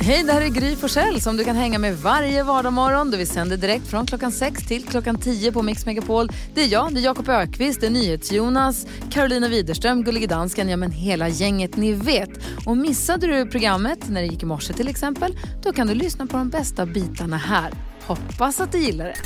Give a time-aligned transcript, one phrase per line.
[0.00, 3.10] Hej, det här är Gry Forssell som du kan hänga med varje vardagsmorgon.
[3.10, 6.28] Vi sänder direkt från klockan 6 till klockan 10 på Mix Megapol.
[6.54, 10.76] Det är jag, det är Jakob Ökvist, det är NyhetsJonas, Carolina Widerström, Gullige Dansken, ja
[10.76, 12.30] men hela gänget ni vet.
[12.66, 16.26] Och missade du programmet när det gick i morse till exempel, då kan du lyssna
[16.26, 17.72] på de bästa bitarna här.
[18.06, 19.16] Hoppas att du gillar det.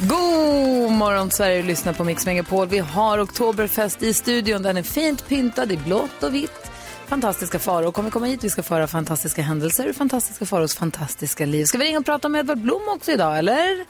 [0.00, 2.68] God morgon Sverige, lyssna på Mix Megapol.
[2.68, 4.62] Vi har Oktoberfest i studion.
[4.62, 6.67] Den är fint pyntad i blått och vitt.
[7.08, 8.44] Fantastiska faror kommer komma hit.
[8.44, 11.64] Vi ska föra fantastiska händelser ur fantastiska faros fantastiska liv.
[11.64, 13.86] Ska vi ringa och prata med Edvard Blom också idag, eller?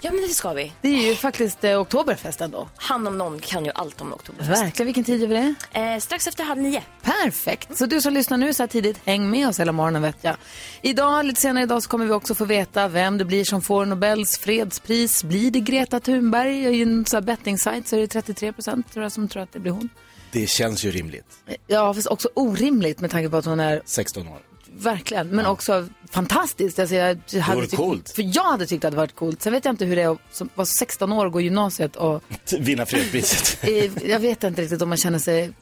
[0.00, 0.72] Ja, men det ska vi.
[0.80, 2.68] Det är ju faktiskt eh, Oktoberfest ändå.
[2.76, 4.62] Han om någon kan ju allt om Oktoberfest.
[4.62, 4.86] Verkligen.
[4.86, 5.80] Vilken tid gör vi det?
[5.80, 6.82] Eh, strax efter halv nio.
[7.02, 7.78] Perfekt.
[7.78, 10.36] Så du som lyssnar nu så här tidigt, häng med oss hela morgonen vet jag.
[10.82, 13.86] Idag, lite senare idag, så kommer vi också få veta vem det blir som får
[13.86, 15.24] Nobels fredspris.
[15.24, 16.78] Blir det Greta Thunberg?
[16.78, 19.58] I en här betting-sajt så är det 33 procent tror jag som tror att det
[19.60, 19.88] blir hon.
[20.32, 21.26] Det känns ju rimligt.
[21.66, 24.38] Ja, fast också orimligt med tanke på att hon är 16 år.
[24.72, 26.78] Verkligen, men också fantastiskt.
[26.78, 28.10] Alltså jag hade tyckt, coolt.
[28.10, 29.42] För jag hade tyckt att det varit coolt.
[29.42, 32.22] Sen vet jag inte hur det är att vara 16 år och gå gymnasiet och
[32.58, 33.58] Vinna fredspriset.
[34.04, 35.52] jag vet inte riktigt om man känner sig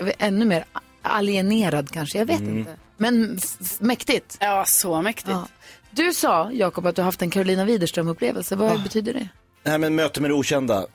[0.00, 0.64] vet, ännu mer
[1.02, 2.18] alienerad kanske.
[2.18, 2.58] Jag vet Mm.
[2.58, 2.76] inte.
[2.96, 3.38] Men
[3.78, 4.36] mäktigt.
[4.40, 5.28] Ja, så mäktigt.
[5.30, 5.48] Ja.
[5.90, 8.56] Du sa, Jakob, att du haft en Carolina Widerström-upplevelse.
[8.56, 9.28] Vad betyder det?
[9.62, 10.86] Nej men möte med det okända.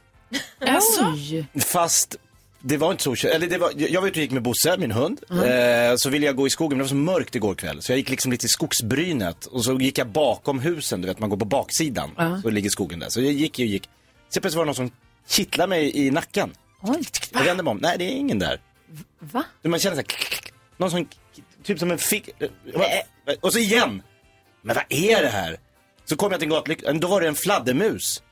[1.13, 1.45] Oj!
[1.65, 2.15] Fast
[2.61, 3.27] det var inte så.
[3.27, 5.19] Eller det var, jag var ute och gick med Bosse, min hund.
[5.29, 7.81] Eh, så ville jag gå i skogen, men det var så mörkt igår kväll.
[7.81, 9.45] Så jag gick liksom lite i skogsbrynet.
[9.45, 12.41] Och så gick jag bakom husen, du vet man går på baksidan.
[12.43, 13.09] Så ligger skogen där.
[13.09, 13.89] Så jag gick och gick.
[14.29, 14.91] Så plötsligt var det någon som
[15.27, 16.53] kittlade mig i nacken.
[16.81, 17.03] Oj.
[17.33, 18.61] Jag vände mig om, nej det är ingen där.
[19.19, 19.43] Va?
[19.61, 21.07] Man känner så här, någon som,
[21.63, 22.29] typ som en fick,
[23.41, 24.01] och så igen.
[24.61, 25.59] Men vad är det här?
[26.05, 28.23] Så kom jag till en gatlykta, då var det en fladdermus.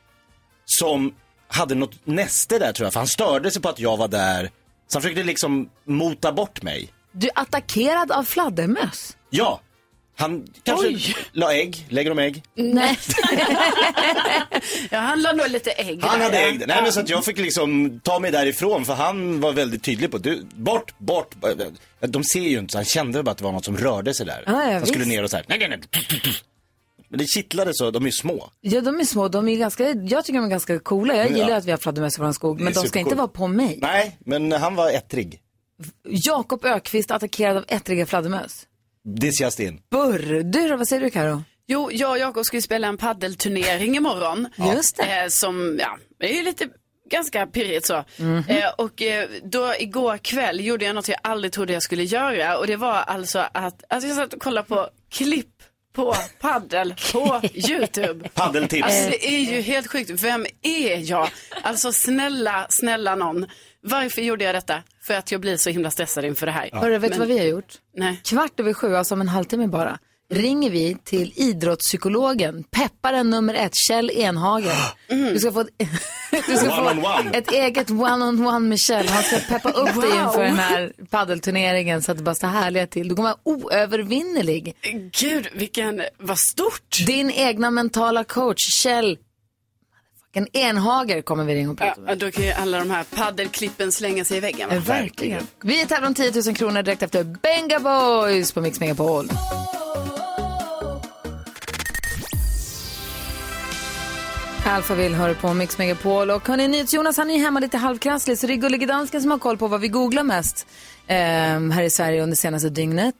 [0.66, 1.14] Som
[1.48, 4.52] hade något näste där tror jag, för han störde sig på att jag var där.
[4.88, 6.94] Så han försökte liksom mota bort mig.
[7.12, 9.18] Du är attackerad av fladdermöss?
[9.30, 9.62] Ja,
[10.20, 11.16] han kanske Oj.
[11.32, 12.44] la ägg, lägger de ägg?
[12.56, 13.00] Nej.
[14.90, 16.04] jag handlar nog lite ägg.
[16.04, 16.48] Han där, hade ja.
[16.48, 16.64] ägg.
[16.68, 20.12] Nej men så att jag fick liksom ta mig därifrån för han var väldigt tydlig
[20.12, 21.36] på du, bort, bort.
[22.00, 24.26] De ser ju inte så han kände bara att det var något som rörde sig
[24.26, 24.44] där.
[24.46, 25.10] Ja, ja, han skulle visst.
[25.16, 25.80] ner och så här, nej, nej, nej.
[27.10, 28.50] Men det kittlade så, de är ju små.
[28.62, 29.28] Ja, de är små.
[29.28, 31.16] De är ganska, jag tycker de är ganska coola.
[31.16, 31.36] Jag Ja.
[31.38, 32.60] gillar att vi har fladdermöss i vår skog.
[32.62, 33.80] Men Det de ska inte vara på mig.
[33.82, 35.42] Nej, men han var ettrig.
[36.08, 38.68] Jakob Ökvist attackerad av ettriga fladdermöss.
[39.22, 39.82] This just in.
[39.92, 40.44] Burr.
[40.44, 41.44] Du vad säger du Karo?
[41.68, 44.48] Jo, jag och Jakob ska ju spela en paddelturnering imorgon.
[44.76, 45.22] Just det.
[45.24, 46.68] Eh, som, ja, det är ju lite
[47.10, 48.04] ganska pirrigt så.
[48.18, 48.44] Mhm.
[48.48, 52.58] Eh, och eh, då igår kväll gjorde jag något jag aldrig trodde jag skulle göra.
[52.58, 55.54] Och det var alltså att, att jag satt och kollade på klipp
[55.98, 58.30] på paddel på YouTube.
[58.30, 58.84] Paddeltips.
[58.84, 60.10] Alltså det är ju helt sjukt.
[60.10, 61.30] Vem är jag?
[61.64, 63.46] Alltså snälla, snälla någon.
[63.82, 64.84] Varför gjorde jag detta?
[65.04, 66.70] För att jag blir så himla stressad inför det här.
[66.74, 67.74] Hörru, vet du Men- vad vi har gjort?
[67.96, 68.22] Nej.
[68.24, 73.76] Kvart över sju, alltså om en halvtimme bara, ringer vi till idrottspsykologen, pepparen nummer ett,
[73.76, 74.76] Kjell Enhagen.
[75.08, 75.70] Du ska få, ett,
[76.48, 79.08] du ska få ett eget one-on-one med Kjell.
[79.08, 82.88] Han ska peppa upp dig inför den här paddelturneringen så att det bara står härliga
[82.88, 83.08] till.
[83.08, 84.76] Du kommer vara oövervinnerlig.
[85.20, 87.06] Gud, vilken, vad stort.
[87.08, 89.18] Din egna mentala coach, Kjell
[90.34, 92.12] en Enhager kommer vi ringa och prata med.
[92.12, 94.70] Ja, då kan ju alla de här paddelklippen slänga sig i väggen.
[94.70, 95.48] Eh, Verkligen.
[95.62, 99.30] Vi tävlar om 10 000 kronor direkt efter Benga Boys på Mix Megapol.
[104.68, 106.32] Alfa vill höra på Mix Megapol.
[106.32, 109.38] Och hörni, NyhetsJonas han är hemma lite halvkrasslig så det är Gullige Dansken som har
[109.38, 110.68] koll på vad vi googlar mest
[111.08, 113.16] eh, här i Sverige under senaste dygnet.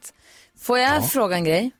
[0.60, 1.70] Får jag fråga en grej?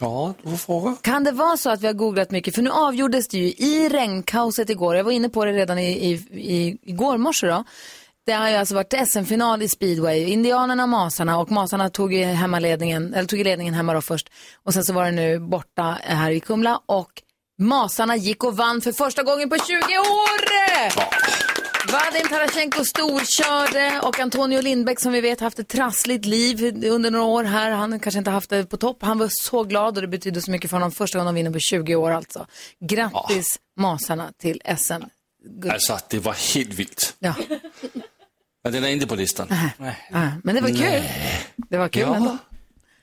[0.00, 0.96] Ja, du får fråga.
[1.02, 2.54] Kan det vara så att vi har googlat mycket?
[2.54, 4.96] För nu avgjordes det ju i regnkaoset igår.
[4.96, 7.64] Jag var inne på det redan i, i, i, igår morse då.
[8.26, 10.24] Det har ju alltså varit SM-final i speedway.
[10.24, 14.30] Indianerna och Masarna och Masarna tog ju hemmaledningen, eller tog ledningen hemma då först.
[14.62, 17.22] Och sen så var det nu borta här i Kumla och
[17.58, 20.44] Masarna gick och vann för första gången på 20 år!
[21.92, 27.24] Vadim Tarasjenko storkörde och Antonio Lindbäck som vi vet haft ett trassligt liv under några
[27.24, 27.70] år här.
[27.70, 28.98] Han kanske inte haft det på topp.
[29.02, 30.92] Han var så glad och det betyder så mycket för honom.
[30.92, 32.46] Första gången de vinner på 20 år alltså.
[32.80, 34.92] Grattis Masarna till SM.
[35.44, 35.72] Guld.
[35.72, 37.16] Alltså, det var helt vilt.
[37.18, 37.34] Ja.
[38.64, 39.48] Men den är inte på listan.
[40.10, 41.02] Ja, men det var kul.
[41.70, 42.14] Det var kul Ja.
[42.16, 42.38] ändå.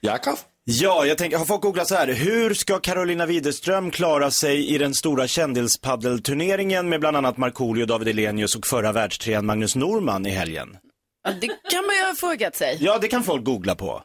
[0.01, 0.37] Jakob?
[0.63, 4.77] Ja, jag tänker, har folk googlat så här, hur ska Carolina Widerström klara sig i
[4.77, 10.29] den stora kändispaddelturneringen med bland annat Markoolio, David Elenius och förra världstrean Magnus Norman i
[10.29, 10.77] helgen?
[11.23, 12.77] Ja, det kan man ju ha frågat sig.
[12.81, 14.03] Ja, det kan folk googla på.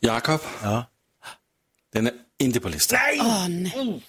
[0.00, 0.40] Jakob?
[0.62, 0.84] Ja.
[1.92, 2.98] Den är inte på listan.
[3.20, 4.02] Åh, nej.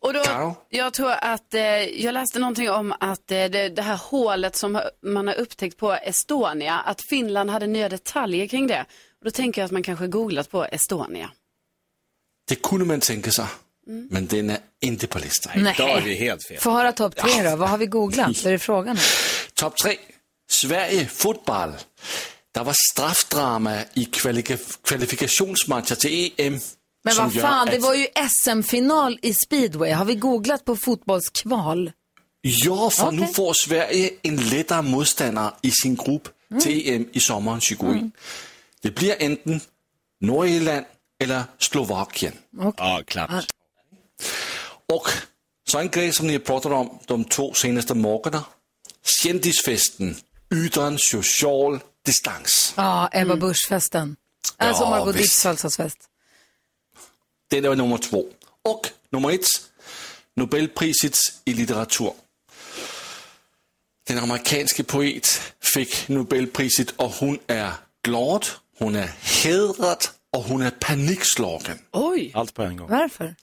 [0.00, 0.56] Och då, Karo?
[0.68, 4.80] jag tror att, eh, jag läste någonting om att eh, det, det här hålet som
[5.02, 8.84] man har upptäckt på Estonia, att Finland hade nya detaljer kring det.
[9.20, 11.30] Och då tänker jag att man kanske googlat på Estonia.
[12.48, 13.46] Det kunde man tänka sig.
[14.10, 15.52] Men den är inte på listan.
[15.56, 15.74] Nej.
[15.78, 16.58] Då är det ju helt fel.
[16.60, 17.56] Få höra topp tre då.
[17.56, 18.26] Vad har vi googlat?
[18.36, 18.98] Vad är det frågan?
[19.54, 19.96] Topp tre.
[20.50, 21.72] Sverige fotboll.
[22.52, 24.04] Det var straffdrama i
[24.84, 26.58] kvalifikationsmatcher till EM.
[27.04, 29.92] Men vad fan, det att- var ju SM-final i speedway.
[29.92, 31.92] Har vi googlat på fotbollskval?
[32.40, 33.34] Ja, för nu Okej.
[33.34, 36.28] får Sverige en lättare motståndare i sin grupp
[36.62, 38.12] till EM i sommaren 2021.
[38.82, 39.60] Det blir enten
[40.20, 40.86] Nordirland
[41.18, 42.32] eller Slovakien.
[42.76, 43.46] Ja, klart.
[44.86, 45.08] Och
[45.68, 48.44] så en grej som ni har pratat om de två senaste morgnarna.
[49.22, 50.16] Kändisfesten
[50.50, 52.74] utan social distans.
[52.76, 54.16] Ja, Ebba Busch-festen.
[54.56, 55.16] Alltså Ja, Margot.
[55.16, 55.98] Ditts födelsedagsfest.
[57.50, 58.26] Den är nummer två.
[58.62, 59.46] Och nummer ett,
[60.34, 62.12] Nobelpriset i litteratur.
[64.06, 65.40] Den amerikanske poet
[65.74, 67.72] fick Nobelpriset och hon är
[68.02, 68.46] glad,
[68.78, 69.10] hon är
[69.42, 70.04] hedrad
[70.36, 71.78] och hon är panikslagen.
[71.92, 72.32] Oj!
[72.34, 72.90] Allt på en gång.
[72.90, 73.34] Varför?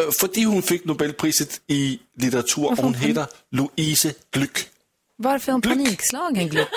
[0.00, 4.66] Øh, Fordi hon fick Nobelpriset i litteratur och hon heter Louise Glück.
[5.16, 6.68] Varför är hon panikslagen, Gluck?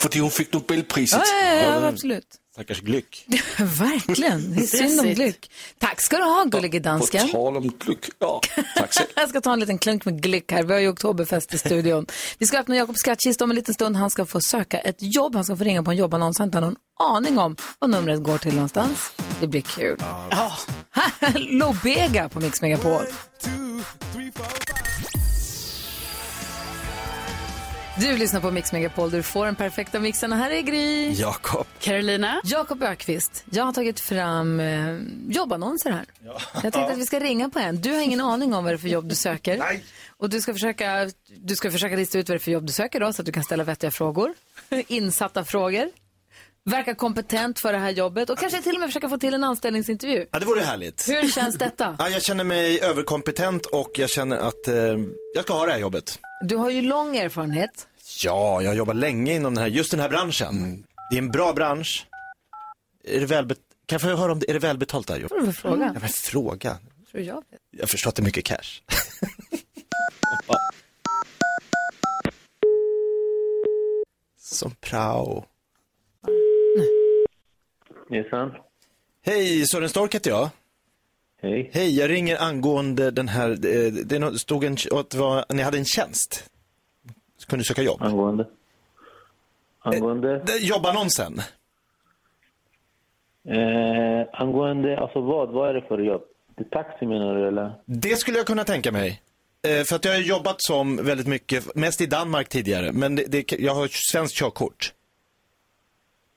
[0.00, 1.20] Fordi hon fick Nobelpriset.
[1.42, 2.26] Ja, ja, ja, absolut.
[2.52, 3.26] Stackars Glyck.
[3.58, 4.54] Verkligen.
[4.54, 5.06] Det är synd om.
[5.14, 5.50] Gluck.
[5.78, 7.28] Tack ska du ha, gullige På dansken.
[7.28, 8.10] tal om Glück.
[8.18, 8.40] Ja,
[8.76, 9.08] tack själv.
[9.16, 10.62] Jag ska ta en liten klunk med Glick här.
[10.62, 12.06] Vi har ju oktoberfest i studion.
[12.38, 13.96] Vi ska öppna Jakobs skattkista om en liten stund.
[13.96, 15.34] Han ska få söka ett jobb.
[15.34, 16.38] Han ska få ringa på en jobbannons.
[16.38, 16.76] Han har inte någon
[17.16, 19.12] aning om vad numret går till någonstans.
[19.40, 19.96] Det blir kul.
[20.30, 20.52] Ja.
[21.34, 23.02] Lobega på Mix Megapol.
[27.98, 29.10] Du lyssnar på Mix Megapol.
[29.10, 30.32] Du får den perfekta mixen.
[30.32, 31.12] Här är Gry.
[31.12, 31.66] Jakob.
[31.80, 32.40] Carolina?
[32.44, 34.98] Jakob Ökvist, jag har tagit fram eh,
[35.28, 36.04] jobbannonser här.
[36.54, 37.80] Jag tänkte att vi ska ringa på en.
[37.80, 39.58] Du har ingen aning om vad det är för jobb du söker.
[39.58, 39.84] Nej.
[40.16, 42.72] Och du ska, försöka, du ska försöka lista ut vad det är för jobb du
[42.72, 44.34] söker då, så att du kan ställa vettiga frågor.
[44.86, 45.90] Insatta frågor.
[46.64, 49.44] Verka kompetent för det här jobbet och kanske till och med försöka få till en
[49.44, 50.26] anställningsintervju.
[50.30, 51.08] Ja, det vore härligt.
[51.08, 51.96] Hur känns detta?
[51.98, 54.74] Ja, jag känner mig överkompetent och jag känner att eh,
[55.34, 56.18] jag ska ha det här jobbet.
[56.42, 57.88] Du har ju lång erfarenhet.
[58.24, 60.84] Ja, jag har jobbat länge inom den här, just den här branschen.
[61.10, 62.06] Det är en bra bransch.
[63.04, 65.38] Är det välbet- kan jag få höra om det, är det välbetalt det här jobbet?
[65.46, 65.90] Vad fråga?
[65.94, 66.78] Ja, men fråga.
[67.10, 67.60] Tror jag vet.
[67.70, 68.80] Jag förstår att det är mycket cash.
[74.40, 75.44] Som prao.
[78.10, 78.52] Hejsan.
[79.24, 80.48] Hej, Sören Stork heter jag.
[81.42, 81.70] Hej.
[81.72, 85.78] Hej, jag ringer angående den här, eh, det stod en, att det var, ni hade
[85.78, 86.50] en tjänst.
[87.48, 88.02] Kunde du söka jobb.
[88.02, 88.46] Angående?
[89.78, 90.38] Angående?
[90.46, 91.40] Det- Jobbannonsen.
[93.48, 95.48] Eh, angående, alltså vad?
[95.50, 96.22] Vad är det för jobb?
[96.56, 97.72] Det taxi menar du eller?
[97.84, 99.22] Det skulle jag kunna tänka mig.
[99.68, 103.24] Eh, för att jag har jobbat som väldigt mycket, mest i Danmark tidigare, men det,
[103.28, 104.92] det, jag har svenskt körkort.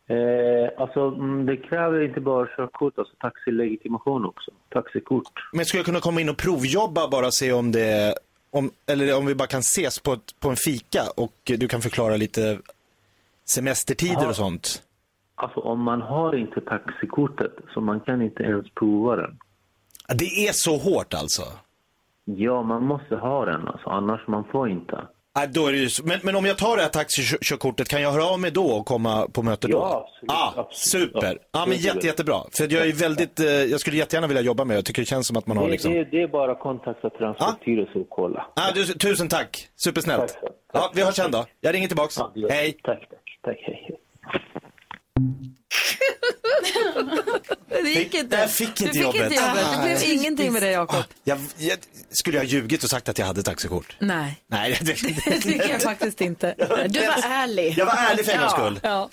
[0.08, 4.52] Eh, alltså mm, det kräver inte bara körkort, alltså taxilegitimation också.
[4.70, 5.32] Taxikort.
[5.54, 8.16] Men skulle jag kunna komma in och provjobba bara se om det,
[8.52, 11.82] om, eller om vi bara kan ses på, ett, på en fika och du kan
[11.82, 12.60] förklara lite
[13.46, 14.30] semestertider Ja.
[14.30, 14.82] och sånt.
[15.36, 19.38] Alltså om man har inte taxikortet så man kan inte ens prova den.
[20.08, 21.42] Det är så hårt alltså.
[22.26, 25.08] Ja, man måste ha den alltså, annars man får inte.
[25.36, 28.12] Nej, då är det ju, men, men om jag tar det här taxikörkortet, kan jag
[28.12, 29.78] höra av mig då och komma på möte då?
[29.78, 31.10] Ja, absolut, Ah, absolut.
[31.14, 31.38] super.
[31.52, 32.36] Ja, Ja, men jätte, jättebra.
[32.58, 34.78] För jag är väldigt, eh, jag skulle jättegärna vilja jobba med det.
[34.78, 35.94] Jag tycker det känns som att man har Det, liksom...
[35.94, 38.46] det, det är bara att kontakta Transportstyrelsen och kolla.
[38.56, 39.68] Ah, du, tusen tack.
[39.76, 40.20] Supersnällt.
[40.28, 40.48] Tack så.
[40.74, 41.46] Ja, vi hörs sen då.
[41.62, 42.18] Jag ringer tillbaks.
[42.18, 42.78] Ja, Hej.
[42.84, 43.92] Tack, tack, tack, hej.
[47.70, 48.36] Det gick Fick- inte.
[48.38, 49.22] jag fick inte du fick jobbet.
[49.32, 49.66] inte jobbet.
[49.72, 51.04] Det blev ingenting med det, Jakob.
[51.24, 51.78] Jag, jag,
[52.12, 53.96] skulle jag ha ljugit och sagt att jag hade taxikort?
[54.00, 54.94] Nej, Nej, det,
[55.26, 56.56] det tycker jag faktiskt inte.
[56.90, 57.74] Du var ärlig.
[57.78, 58.58] Jag var ärlig för en gångs Ja.
[58.58, 58.80] skull.
[58.84, 59.10] Ja.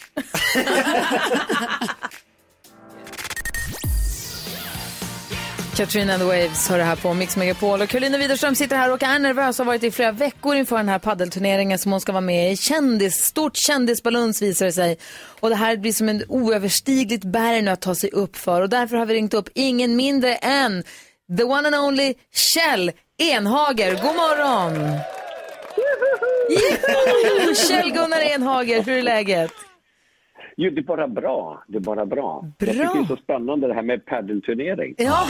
[5.76, 7.83] Katrina and the Waves har det här på Mix Megapol.
[7.83, 10.76] Och Karolina Widerström sitter här och är nervös och har varit i flera veckor inför
[10.76, 12.57] den här paddelturneringen som hon ska vara med i.
[12.57, 14.99] Kändis, stort kändisbaluns visar det sig.
[15.41, 18.61] Och det här blir som en oöverstigligt berg nu att ta sig upp för.
[18.61, 20.85] Och därför har vi ringt upp ingen mindre än
[21.38, 23.91] the one and only Kjell Enhager.
[23.91, 24.75] God morgon!
[26.49, 27.55] Juhu!
[27.55, 29.50] Kjell-Gunnar Enhager, hur är läget?
[30.57, 31.65] Jo, det är bara bra.
[31.69, 32.45] Det är bara bra.
[32.59, 32.85] Jag Bra.
[32.85, 34.95] tycker det är så spännande det här med paddelturnering.
[34.99, 35.27] Ja,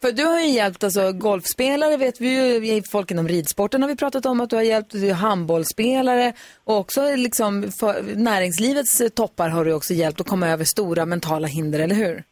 [0.00, 3.96] för du har ju hjälpt alltså, golfspelare, vet vi ju, folk inom ridsporten har vi
[3.96, 6.32] pratat om att du har hjälpt, du är handbollsspelare
[6.64, 11.06] och också liksom för, näringslivets eh, toppar har du också hjälpt att komma över stora
[11.06, 12.24] mentala hinder, eller hur?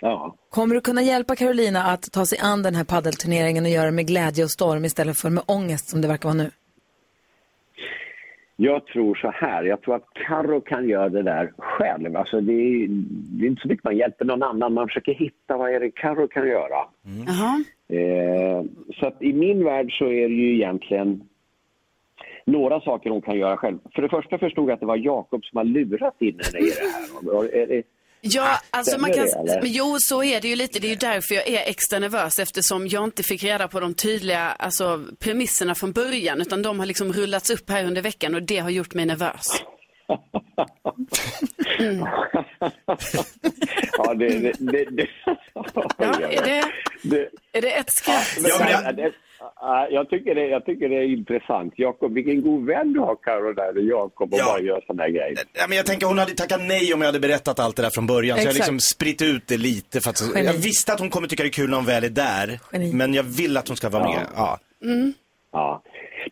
[0.00, 0.34] Ja.
[0.50, 3.92] Kommer du kunna hjälpa Carolina att ta sig an den här paddelturneringen och göra det
[3.92, 6.50] med glädje och storm istället för med ångest som det verkar vara nu?
[8.60, 12.16] Jag tror så här, jag tror att Karo kan göra det där själv.
[12.16, 12.86] Alltså det, är,
[13.38, 15.90] det är inte så mycket man hjälper någon annan, man försöker hitta vad är det
[15.90, 16.88] Karo kan göra.
[17.26, 17.64] Jaha.
[17.98, 18.64] Eh,
[19.00, 21.22] så att i min värld så är det ju egentligen
[22.44, 23.78] några saker hon kan göra själv.
[23.94, 26.70] För det första förstod jag att det var Jakob som har lurat in henne i
[26.70, 27.82] det här.
[28.20, 30.78] Ja, alltså man kan, det, jo så är det ju lite.
[30.78, 33.94] Det är ju därför jag är extra nervös eftersom jag inte fick reda på de
[33.94, 38.42] tydliga alltså, premisserna från början utan de har liksom rullats upp här under veckan och
[38.42, 39.46] det har gjort mig nervös.
[43.98, 44.28] ja, det...
[44.28, 45.06] det, det, det.
[45.98, 48.38] Ja, är det, är det ett skratt?
[48.42, 49.12] Ja, men jag-
[49.90, 51.72] jag, tycker det, jag tycker det är intressant.
[51.76, 54.44] Jakob, vilken god vän du har Karo där och Jakob och Ja.
[54.44, 55.38] bara gör sådana här grejer.
[55.52, 57.90] Ja, men jag tänker hon hade tackat nej om jag hade berättat allt det där
[57.90, 58.36] från början.
[58.38, 58.72] Så jag har Exakt.
[58.72, 60.00] liksom spritt ut det lite.
[60.00, 60.46] För att, Geni.
[60.46, 62.60] jag visste att hon kommer tycka det är kul när hon väl är där.
[62.72, 62.92] Geni.
[62.94, 64.26] Men jag vill att hon ska vara med.
[64.36, 64.58] Ja.
[65.52, 65.82] Ja.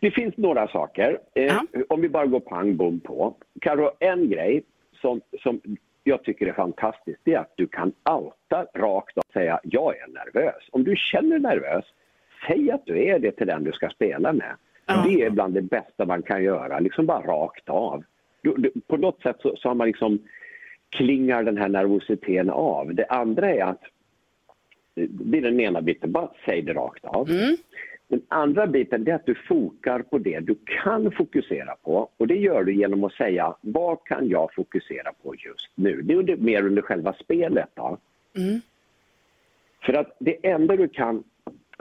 [0.01, 1.17] Det finns några saker.
[1.35, 1.65] Eh, Ja.
[1.89, 3.35] Om vi bara går pang bom på.
[3.61, 4.63] Karo, en grej
[5.01, 5.61] som, som
[6.03, 10.07] jag tycker är fantastiskt det är att du kan outa rakt och säga jag är
[10.07, 10.63] nervös.
[10.71, 11.85] Om du känner nervös,
[12.47, 14.55] säg att du är det till den du ska spela med.
[15.05, 18.03] Det är bland det bästa man kan göra, liksom bara rakt av.
[18.41, 20.19] Du, du, på något sätt så, så har man liksom
[20.89, 22.95] klingar den här nervositeten av.
[22.95, 23.81] Det andra är att
[24.95, 27.27] det är den ena biten, bara säg det rakt av.
[28.07, 32.35] Den andra biten är att du fokar på det du kan fokusera på och det
[32.35, 36.01] gör du genom att säga vad kan jag fokusera på just nu?
[36.01, 37.69] Det är mer under själva spelet.
[37.73, 37.97] Då.
[39.85, 41.23] För att det enda du kan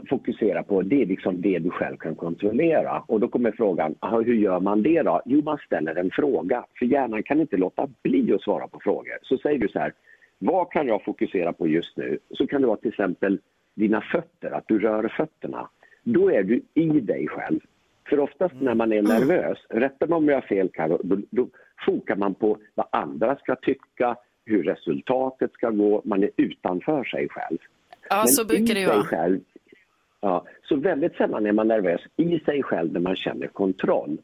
[0.06, 3.02] fokusera på det är liksom det du själv kan kontrollera.
[3.06, 5.22] Och då kommer frågan, aha, hur gör man det då?
[5.24, 6.64] Jo, man ställer en fråga.
[6.78, 9.18] För hjärnan kan inte låta bli att svara på frågor.
[9.22, 9.92] Så säger du så här,
[10.38, 12.18] vad kan jag fokusera på just nu?
[12.30, 13.38] Så kan det vara till exempel
[13.74, 15.68] dina fötter, att du rör fötterna.
[16.02, 17.60] Då är du i dig själv.
[18.08, 21.48] För oftast när man är nervös, rätta mig om jag har fel Karo, då, då
[21.86, 27.28] fokar man på vad andra ska tycka, hur resultatet ska gå, man är utanför sig
[27.28, 27.58] själv.
[28.08, 29.02] Ja, Men så brukar det ju vara.
[29.02, 29.40] Själv,
[30.26, 34.18] ja, så väldigt sällan är man nervös i sig själv när man känner kontroll.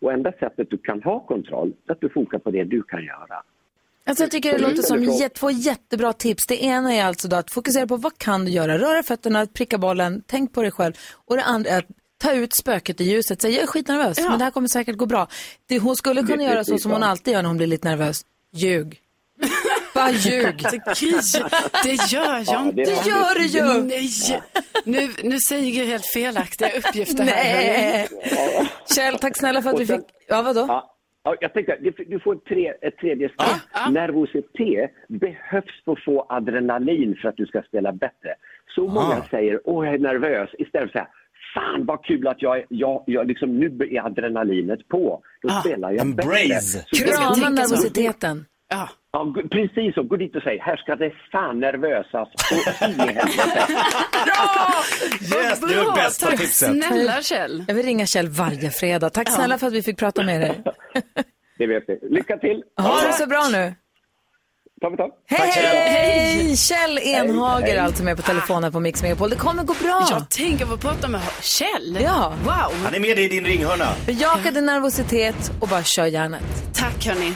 [0.00, 3.04] Och enda sättet du kan ha kontroll är att du fokar på det du kan
[3.04, 3.36] göra.
[4.06, 4.70] Alltså jag tycker det Mm.
[4.70, 6.46] låter som jät- två jättebra tips.
[6.48, 8.78] Det ena är alltså då att fokusera på vad kan du göra?
[8.78, 10.92] Röra fötterna, pricka bollen, tänk på dig själv.
[11.26, 11.86] Och det andra är att
[12.18, 13.42] ta ut spöket i ljuset.
[13.42, 14.28] Säg jag är skitnervös, Ja.
[14.30, 15.26] men det här kommer säkert gå bra.
[15.68, 17.06] Det, hon skulle kunna Det göra så precis som hon så.
[17.06, 18.22] alltid gör när hon blir lite nervös.
[18.52, 18.98] Ljug.
[19.94, 20.56] Bara ljug.
[21.84, 22.76] Det gör jag Ja, inte.
[22.82, 23.82] det- gör du ju!
[23.82, 24.08] Nej,
[24.84, 27.34] nu, nu säger Gry helt felaktiga uppgifter här.
[27.44, 28.08] Nej.
[28.94, 30.00] Kjell, tack snälla för att vi fick...
[30.28, 30.64] Ja, vadå?
[30.68, 30.94] Ja,
[31.24, 31.76] ja, jag tänkte,
[32.08, 33.92] du- får ett, tre, ett tredje steg.
[33.92, 38.34] Nervositet behövs för att få adrenalin för att du ska spela bättre.
[38.74, 41.14] Så många säger åh jag är nervös istället för att säga
[41.54, 45.22] fan vad kul att jag, jag, jag liksom, nu är adrenalinet på.
[45.42, 46.78] Då spelar jag Embrace.
[46.92, 47.06] bättre.
[47.06, 48.44] Krama nervositeten.
[48.72, 48.88] Ja.
[49.12, 50.02] Ja, precis så.
[50.02, 53.20] Gå dit och säg, här ska det fan nervösas och i helvete.
[55.20, 56.68] Yes, det är det bästa tack tipset.
[56.84, 57.64] snälla Kjell.
[57.68, 59.10] Jag vill ringa Kjell varje fredag.
[59.10, 60.62] Tack snälla för att vi fick prata med dig.
[61.58, 61.98] Det vet ni.
[62.10, 62.62] Lycka till!
[62.76, 63.74] Ha det så bra nu.
[65.26, 66.56] Hej, hej!
[66.56, 67.78] Kjell Enhager hej.
[67.78, 69.30] alltså med på telefonen på Mix Megapol.
[69.30, 70.06] Det kommer gå bra.
[70.10, 71.98] Jag tänker få prata med Kjell.
[72.02, 72.32] Ja.
[72.44, 73.84] Wow, Han är med dig i din ringhörna.
[74.06, 76.42] Bejaka din nervositet och bara kör järnet.
[76.74, 77.34] tack hörni.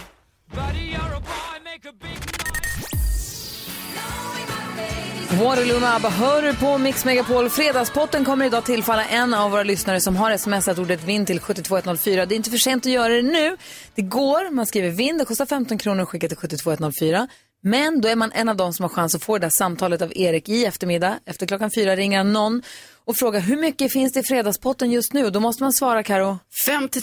[5.41, 7.51] Waterloo med ABBA hör du på Mix Megapol.
[7.51, 12.27] Fredagspotten kommer idag tillfalla en av våra lyssnare som har smsat ordet vinn till 72104.
[12.27, 13.57] Det är inte för sent att göra det nu.
[13.95, 17.29] Det går, man skriver vinn, det kostar 15 kronor att skicka till 72104.
[17.63, 20.03] Men då är man en av dem som har chans att få det där samtalet
[20.03, 21.19] av Erik i eftermiddag.
[21.27, 22.63] Efter klockan fyra ringer han någon
[23.07, 25.31] och frågar hur mycket finns det i fredagspotten just nu?
[25.31, 26.39] Då måste man svara Karo.
[26.67, 27.01] 50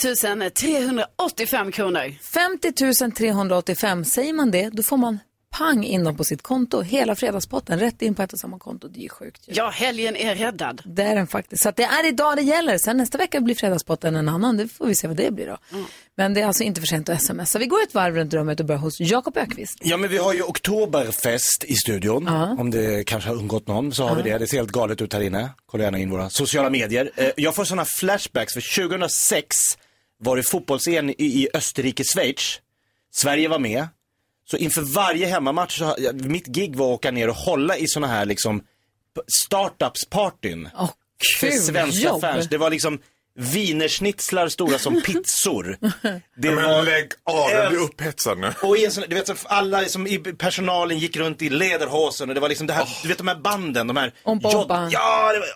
[0.50, 2.16] 385 kronor.
[2.34, 2.72] 50
[3.12, 5.20] 385, säger man det, då får man
[5.58, 6.82] pang in dem på sitt konto.
[6.82, 8.88] Hela fredagspotten, rätt in på ett och samma konto.
[8.88, 9.42] Det är ju sjukt.
[9.48, 9.54] ju.
[9.56, 10.82] Ja, helgen är räddad.
[10.86, 11.64] Det är den faktiskt.
[11.64, 12.78] Så att det är idag det gäller.
[12.78, 14.58] Sen nästa vecka blir fredagspotten en annan.
[14.58, 15.58] Det får vi se vad det blir då.
[16.18, 17.60] Men det är alltså inte för sent att smsa.
[17.60, 19.78] Vi går ett varv runt rummet och börjar hos Jakob Ökvist.
[19.82, 22.28] Ja, men vi har ju Oktoberfest i studion.
[22.28, 24.38] Om det kanske har undgått någon så har vi det.
[24.38, 25.50] Det ser helt galet ut här inne.
[25.66, 27.12] Kolla gärna in våra sociala medier.
[27.16, 29.58] Eh, Jag får sådana flashbacks för 2006
[30.20, 32.60] var det fotbolls-EM i, i Österrike-Schweiz.
[33.14, 33.88] Sverige var med.
[34.54, 38.14] Så inför varje hemmamatch, så, mitt gig var att åka ner och hålla i sådana
[38.14, 38.64] här liksom
[39.46, 40.70] startups-partyn.
[40.78, 40.90] Åh,
[41.40, 42.22] för svenska jobb.
[42.22, 42.48] fans.
[42.50, 43.00] Det var liksom
[43.40, 45.78] wienerschnitzlar stora som pizzor.
[46.38, 48.54] Det Men lägg av, jag blir upphetsad nu.
[48.62, 52.36] och i en sån, du vet, alla som i personalen gick runt i lederhosen och
[52.36, 54.14] det var liksom det här, du vet de här banden, de här...
[54.24, 54.90] Ompa, jod-.
[54.92, 55.48] Ja, det var,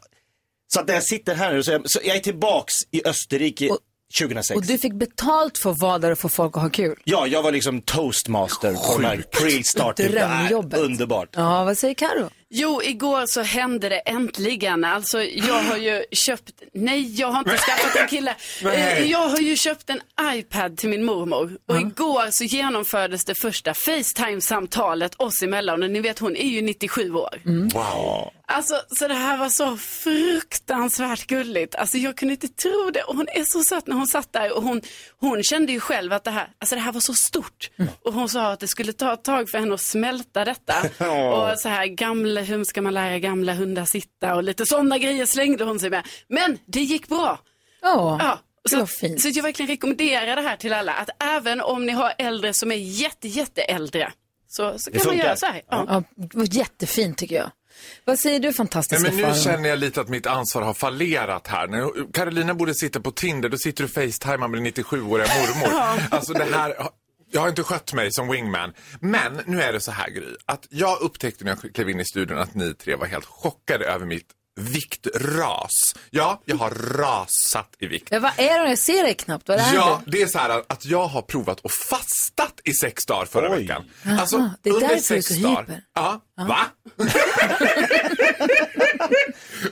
[0.73, 3.69] så att när jag sitter här nu så, jag, så jag är tillbaks i Österrike
[3.69, 3.79] Och-
[4.19, 4.57] 2006.
[4.57, 6.95] Och du fick betalt för att vara där och få folk att ha kul.
[7.03, 9.97] Ja, jag var liksom toastmaster på de här pre-start.
[9.97, 10.79] Drömjobbet.
[10.79, 11.29] Underbart.
[11.35, 12.29] Ja, vad säger Karo?
[12.49, 14.83] Jo, igår så hände det äntligen.
[14.83, 18.35] Alltså, jag har ju köpt, nej, jag har inte skaffat en kille.
[18.73, 21.57] Eh, Jag har ju köpt en iPad till min mormor.
[21.67, 25.83] Och igår så genomfördes det första Facetime-samtalet oss emellan.
[25.83, 27.41] Och ni vet, hon är ju 97 år.
[27.73, 28.31] Wow.
[28.49, 31.75] Alltså, så det här var så fruktansvärt gulligt.
[31.75, 33.03] Alltså, jag kunde inte tro det.
[33.03, 34.57] Och hon är så söt när hon satt där.
[34.57, 34.81] Och hon,
[35.19, 37.69] hon kände ju själv att det här, alltså, det här var så stort.
[38.05, 40.73] Och hon sa att det skulle ta ett tag för henne att smälta detta.
[41.31, 44.35] Och så här, gamla, hur ska man lära gamla hundar sitta?
[44.35, 46.07] Och lite sådana grejer slängde hon sig med.
[46.29, 47.39] Men det gick bra.
[47.81, 48.39] Ja, Ja,
[48.69, 49.21] så, fint.
[49.21, 50.93] så jag verkligen rekommenderar det här till alla.
[50.93, 54.11] Att även om ni har äldre som är jätte, jätte äldre.
[54.49, 55.61] Så, så kan man göra så här.
[55.69, 55.85] Ja.
[55.87, 57.51] Ja, det var jättefint tycker jag.
[58.05, 59.35] Vad säger du Nej, fantastiska men nu Farao?
[59.35, 61.67] känner jag lite att mitt ansvar har fallerat här.
[61.67, 65.99] När Carolina borde sitta på Tinder, då sitter du facetimar med din 97-åriga mormor.
[66.11, 66.75] Alltså det här,
[67.31, 68.73] jag har inte skött mig som wingman.
[68.99, 72.05] Men nu är det så här Gry, att jag upptäckte när jag klev in i
[72.05, 74.27] studion att ni tre var helt chockade över mitt
[74.57, 75.95] viktras.
[76.09, 78.07] Ja, jag har rasat i vikt.
[78.11, 78.69] Ja, vad är det?
[78.69, 79.47] Jag ser dig knappt.
[79.47, 80.11] Vad är Ja, det?
[80.11, 83.61] det är så här att jag har provat och fastat i sex dagar förra Oj.
[83.61, 83.83] veckan.
[84.19, 85.61] Alltså, det är under därför du är sex så dagar.
[85.61, 85.81] hyper.
[85.95, 86.65] Ja, va?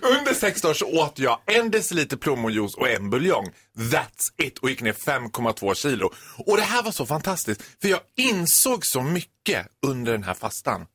[0.01, 3.49] under sex dagar så åt jag en deciliter plommonjuice och en buljong.
[3.77, 4.57] That's it.
[4.57, 6.13] Och gick ner 5,2 kilo.
[6.37, 7.61] Och det här var så fantastiskt.
[7.81, 10.85] För jag insåg så mycket under den här fastan.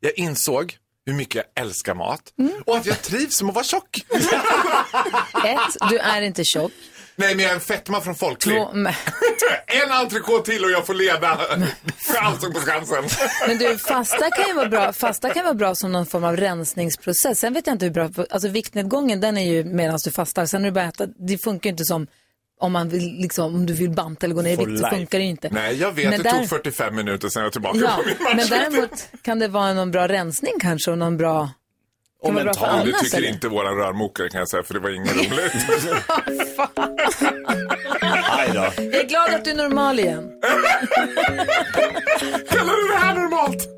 [0.00, 2.22] Jag insåg hur mycket jag älskar mat.
[2.38, 2.52] Mm.
[2.66, 3.96] Och att jag trivs med att vara tjock.
[5.44, 6.72] Ett, du är inte tjock.
[7.16, 8.56] Nej, men jag är en fetma från folklig.
[8.56, 8.68] Två,
[9.84, 11.40] En entrecote till och jag får leda
[12.18, 13.04] Allsång på Skansen.
[13.48, 14.92] men du, fasta kan ju vara bra.
[14.92, 17.38] Fasta kan vara bra som någon form av rensningsprocess.
[17.38, 20.46] Sen vet jag inte hur bra, alltså viktnedgången den är ju medan du fastar.
[20.46, 22.06] Sen när du börjar äta, det funkar ju inte som
[22.62, 25.18] om man vill, liksom, om du vill banta eller gå ner i vikt så funkar
[25.18, 25.48] det inte.
[25.50, 26.10] Nej, jag vet.
[26.10, 28.48] Men det där- tog 45 minuter sen jag var tillbaka Ja, på min men match.
[28.50, 31.50] däremot kan det vara någon bra rensning kanske och någon bra...
[32.22, 32.86] Och mental.
[32.86, 33.28] Det tycker eller?
[33.28, 35.30] inte våran rörmokare kan jag säga, för det var inget roligt.
[38.54, 40.30] Jag är glad att du är normal igen.
[42.50, 43.68] Kallar du det här normalt?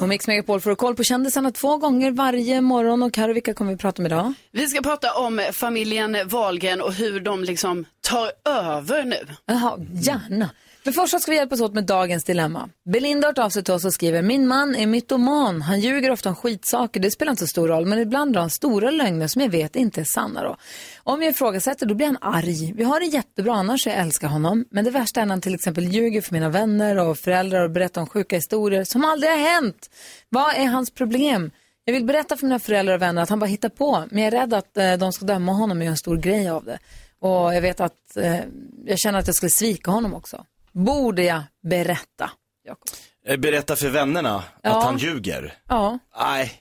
[0.00, 3.02] På Mix Megapol får koll på kändisarna två gånger varje morgon.
[3.02, 4.34] Och Karo, vilka kommer vi prata om idag?
[4.50, 9.26] Vi ska prata om familjen Wahlgren och hur de liksom tar över nu.
[9.46, 10.50] Jaha, gärna.
[10.84, 12.68] Men först ska vi hjälpas åt med dagens dilemma.
[12.84, 15.62] Belinda har hört av sig till oss och skriver, min man är mytoman.
[15.62, 18.50] Han ljuger ofta om skitsaker, det spelar inte så stor roll, men ibland drar han
[18.50, 20.56] stora lögner som jag vet inte är sanna då.
[20.96, 22.72] Om jag ifrågasätter, då blir han arg.
[22.72, 24.64] Vi har det jättebra annars, jag älskar honom.
[24.70, 27.70] Men det värsta är när han till exempel ljuger för mina vänner och föräldrar och
[27.70, 29.90] berättar om sjuka historier som aldrig har hänt.
[30.28, 31.50] Vad är hans problem?
[31.84, 34.34] Jag vill berätta för mina föräldrar och vänner att han bara hittar på, men jag
[34.34, 36.78] är rädd att eh, de ska döma honom och göra en stor grej av det.
[37.22, 38.40] Och jag vet att eh,
[38.84, 40.44] jag känner att jag skulle svika honom också.
[40.72, 42.30] Borde jag berätta?
[42.64, 42.88] Jakob?
[43.26, 44.78] Eh, Berätta för vännerna Ja.
[44.78, 45.54] att han ljuger.
[45.68, 46.52] Ja, Nej.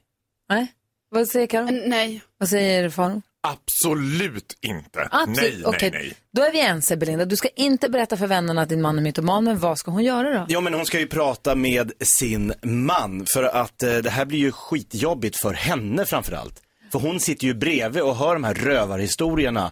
[0.50, 0.68] nej.
[1.10, 1.68] Vad säger Karo?
[1.88, 3.22] Nej, Vad säger Farao?
[3.44, 5.08] Absolut inte.
[5.12, 5.54] Absolut.
[5.54, 6.14] Nej, Okej, nej, nej.
[6.34, 7.26] Då är vi ense Belinda.
[7.26, 10.04] Du ska inte berätta för vännerna att din man är mytoman, men vad ska hon
[10.04, 10.46] göra då?
[10.50, 14.40] Ja men hon ska ju prata med sin man för att eh, det här blir
[14.40, 16.62] ju skitjobbigt för henne framförallt.
[16.92, 19.72] För hon sitter ju bredvid och hör de här rövarhistorierna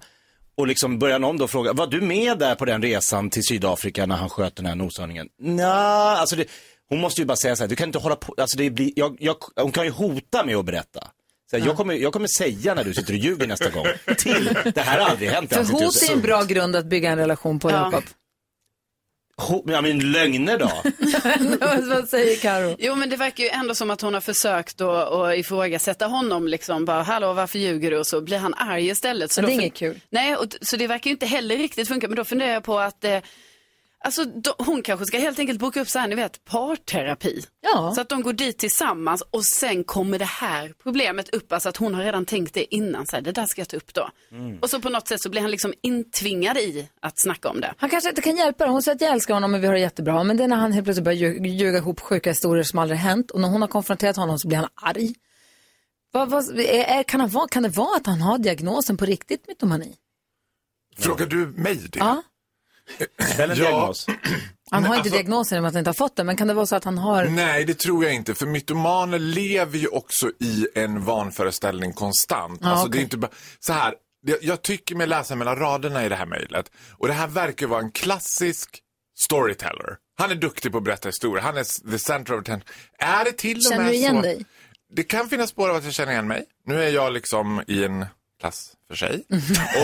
[0.60, 4.06] och liksom börjar någon då fråga, var du med där på den resan till Sydafrika
[4.06, 5.28] när han sköt den här noshörningen?
[5.41, 6.45] Nja, alltså det,
[6.89, 8.91] hon måste ju bara säga så här, du kan inte hålla på, alltså det blir,
[8.95, 11.08] jag, jag, hon kan ju hota med att berätta.
[11.52, 13.86] Så här, jag, kommer, jag kommer säga när du sitter och ljuger nästa gång.
[14.17, 15.54] Till, det här har aldrig hänt.
[15.54, 17.76] För hot är en bra grund att bygga en relation på, Ja.
[17.76, 18.04] Jakob.
[19.65, 20.71] Ja men lögner då?
[21.95, 22.75] vad säger Karo?
[22.80, 26.47] Jo, men det verkar ju ändå som att hon har försökt att, att ifrågasätta honom.
[26.47, 27.97] Liksom bara, hallå, varför ljuger du?
[27.97, 29.32] Och så blir han arg istället.
[29.32, 29.99] Så Men det är inget kul.
[30.10, 32.08] Nej, och, så det verkar ju inte heller riktigt funka.
[32.08, 33.17] Men då funderar jag på att eh,
[34.04, 37.44] Alltså, då, hon kanske ska helt enkelt boka upp så här, ni vet, parterapi.
[37.62, 37.92] Ja.
[37.96, 41.52] Så att de går dit tillsammans och sen kommer det här problemet upp.
[41.54, 43.78] Alltså att hon har redan tänkt det innan, så här, det där ska jag ta
[43.78, 44.10] upp då.
[44.62, 47.74] Och så på något sätt så blir han liksom intvingad i att snacka om det.
[47.78, 48.72] Han kanske inte kan hjälpa det.
[48.72, 50.24] Hon säger att jag älskar honom och vi har det jättebra.
[50.24, 53.00] Men det är när han helt plötsligt börjar lju- ljuga ihop sjuka historier som aldrig
[53.00, 53.32] hänt.
[53.32, 55.14] Och när hon har konfronterat honom så blir han arg.
[56.12, 59.96] Vad, vad, är, kan, han kan det vara att han har diagnosen på riktigt mytomani?
[60.98, 62.00] Frågar du mig det?
[62.00, 62.24] Ja.
[63.34, 63.63] Ställ en Ja.
[63.69, 64.06] diagnos.
[64.71, 66.25] Han har inte alltså- diagnosen i och med att han inte har fått den.
[66.25, 67.25] Men kan det vara så att han har...
[67.25, 68.36] Nej, det tror jag inte.
[68.36, 72.60] För mytomaner lever ju också i en vanföreställning konstant.
[72.63, 72.99] Ja, alltså, det okej.
[72.99, 73.32] är inte bara...
[73.60, 73.93] Så här,
[74.28, 76.71] jag, jag tycker mig läsa mellan raderna i det här mejlet.
[76.97, 78.80] Och det här verkar vara en klassisk
[79.19, 79.95] storyteller.
[80.17, 81.43] Han är duktig på att berätta historier.
[81.43, 82.63] Han är the center of attention.
[82.99, 84.21] Är det till och Känner med du igen så...
[84.21, 84.45] dig?
[84.95, 86.43] det kan finnas spår av att jag känner igen mig.
[86.65, 88.06] Nu är jag liksom i en
[88.39, 89.23] klass för sig.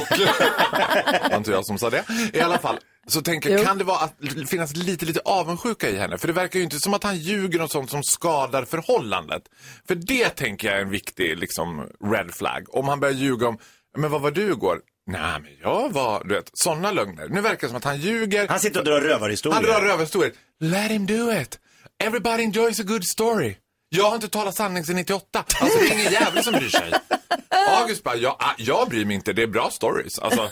[0.01, 2.03] Och, det var inte jag som sa det.
[2.33, 4.13] I alla fall, så tänker jag, kan det vara att
[4.49, 6.17] finnas lite, lite avundsjuka i henne?
[6.17, 9.43] För det verkar ju inte som att han ljuger om sånt som skadar förhållandet.
[9.87, 12.75] För det tänker jag är en viktig liksom, red flag.
[12.75, 13.57] Om han börjar ljuga om,
[13.97, 14.81] men vad var du igår?
[15.07, 17.27] Nej, men jag var, du vet, sådana lögner.
[17.29, 18.47] Nu verkar det som att han ljuger.
[18.47, 19.55] Han sitter och drar rövarhistorier.
[19.55, 20.33] Han drar rövarhistorier.
[20.59, 21.59] Let him do it.
[22.03, 23.55] Everybody enjoys a good story.
[23.89, 25.45] Jag har inte talat sanning sedan 98.
[25.59, 26.93] Alltså det är ingen jävel som bryr sig.
[27.81, 30.19] August bara, jag, ah, jag bryr mig inte, det är bra stories.
[30.19, 30.49] Alltså,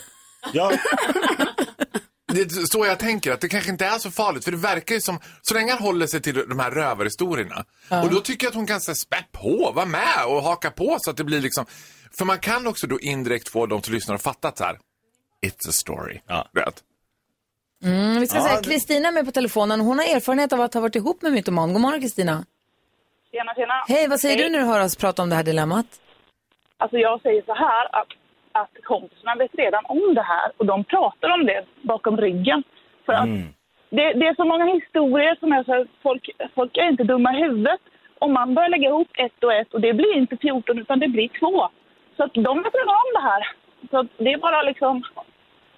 [0.52, 0.72] Ja,
[2.34, 4.44] det är så jag tänker, att det kanske inte är så farligt.
[4.44, 7.64] För det verkar ju som, så länge han håller sig till de här rövarhistorierna.
[8.04, 11.10] Och då tycker jag att hon kan spä på, vara med och haka på så
[11.10, 11.66] att det blir liksom.
[12.18, 14.78] För man kan också då indirekt få de som lyssnar att fatta att så här,
[15.46, 16.20] it's a story.
[16.26, 16.48] Ja.
[16.52, 16.82] Vet?
[17.84, 19.80] Mm, vi ska Ja, säga Kristina är med på telefonen.
[19.80, 21.72] Hon har erfarenhet av att ha varit ihop med mytoman.
[21.72, 22.44] God morgon Kristina.
[23.32, 23.84] Tjena, tjena.
[23.88, 24.44] Hej, vad säger Hej.
[24.44, 25.86] du när du hör oss prata om det här dilemmat?
[26.78, 28.08] Alltså jag säger så här att,
[28.60, 32.62] att kompisarna vet redan om det här och de pratar om det bakom ryggen.
[33.06, 33.28] För att
[33.96, 37.30] det, det är så många historier som är så här, folk, folk är inte dumma
[37.34, 37.80] i huvudet.
[38.18, 41.08] Om man börjar lägga ihop ett och ett och det blir inte 14 utan det
[41.08, 41.68] blir två.
[42.16, 43.42] Så att de vet redan om det här.
[43.90, 45.02] Så att det är bara liksom,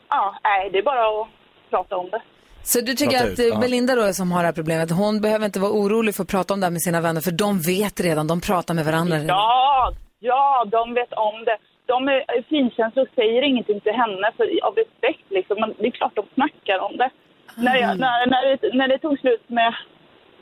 [0.09, 1.29] ja, nej det är bara att
[1.71, 2.23] prata om det.
[2.63, 3.61] Så du tycker Prata att ut.
[3.61, 6.55] Belinda då som har det här problemet, hon behöver inte vara orolig för att prata
[6.55, 9.17] om det här med sina vänner för de vet redan, de pratar med varandra.
[9.19, 11.59] Ja, ja, de vet om det.
[11.87, 15.25] De är finkänsliga och säger ingenting till henne för, av respekt.
[15.29, 15.61] Liksom.
[15.61, 17.11] Men det är klart de snackar om det.
[17.57, 19.75] När, jag, när, när, det, när det tog slut med,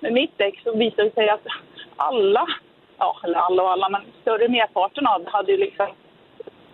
[0.01, 1.47] med mitt ex så visade det sig att
[1.97, 2.47] alla,
[2.99, 5.87] ja, eller alla och alla, men större merparten av det hade ju liksom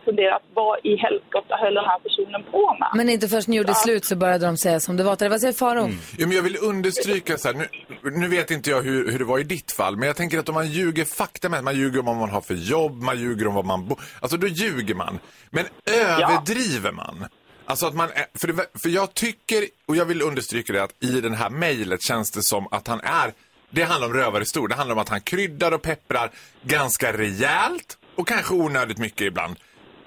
[0.05, 2.89] funderat vad i helskotta höll den här personen på med.
[2.95, 5.29] Men inte först ni gjorde slut så började de säga som det var.
[5.29, 5.91] Vad säger Faro?
[6.19, 7.67] Ja, men jag vill understryka så här, nu,
[8.11, 10.49] nu vet inte jag hur, hur det var i ditt fall, men jag tänker att
[10.49, 13.55] om man ljuger faktamässigt, man ljuger om vad man har för jobb, man ljuger om
[13.55, 15.19] vad man bor, alltså då ljuger man.
[15.51, 17.27] Men överdriver man?
[17.65, 21.21] Alltså att man, för, det, för jag tycker, och jag vill understryka det, att i
[21.21, 23.33] det här mejlet känns det som att han är,
[23.71, 26.31] det handlar om rövarhistorier, det handlar om att han kryddar och pepprar
[26.63, 29.57] ganska rejält och kanske onödigt mycket ibland.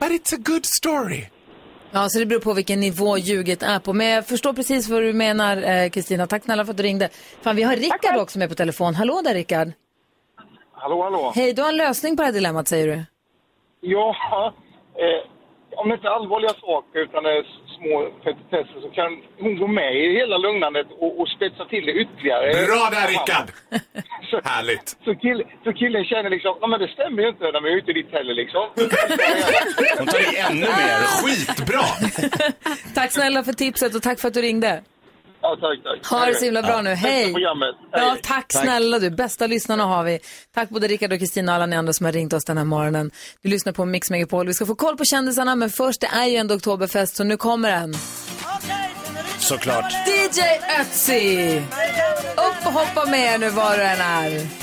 [0.04, 1.24] But it's a good story.
[1.92, 3.94] Ja, så det beror på vilken nivå ljuget är på.
[3.94, 6.28] Men jag förstår precis vad du menar, eh, Kristina.
[6.28, 7.10] Tack snälla för att du ringde.
[7.42, 8.96] Fan, vi har Rickard också med på telefon.
[8.96, 9.72] Hallå där, Rickard.
[10.74, 11.32] Hallå, hallå.
[11.36, 13.04] Hej, du har en lösning på det här dilemmat, säger du.
[13.82, 14.16] Ja,
[14.96, 15.30] eh,
[15.80, 17.46] om det inte är allvarliga saker utan det är
[17.84, 21.94] små petitesser så kan hon gå med i hela lugnandet och, och spetsa till det
[22.04, 22.66] ytterligare.
[22.66, 23.48] Bra där Rickard!
[24.44, 24.98] Härligt.
[25.06, 27.80] Så, kill, så killen känner liksom, ja men det stämmer ju inte, de är ju
[27.80, 28.66] inte ditt heller liksom.
[29.98, 31.00] hon tar i ännu mer.
[31.22, 31.86] Skitbra!
[32.96, 34.84] Tack snälla för tipset och tack för att du ringde.
[35.44, 36.12] Ja, tack, tack.
[36.12, 36.90] Ha det så himla bra nu.
[36.94, 37.34] Hej!
[37.92, 39.10] Ja, tack snälla du.
[39.10, 40.20] Bästa lyssnarna har vi.
[40.54, 42.66] Tack både Rickard och Kristina och alla ni andra som har ringt oss den här
[42.66, 43.12] morgonen.
[43.42, 44.48] Du lyssnar på Mix Megapol.
[44.48, 47.38] Vi ska få koll på kändisarna, men först, det är ju ändå Oktoberfest, så nu
[47.38, 47.94] kommer den.
[49.40, 49.94] Såklart.
[50.08, 50.42] DJ
[50.80, 51.58] Ötzi!
[52.38, 54.63] Upp och hoppa med nu var du än är.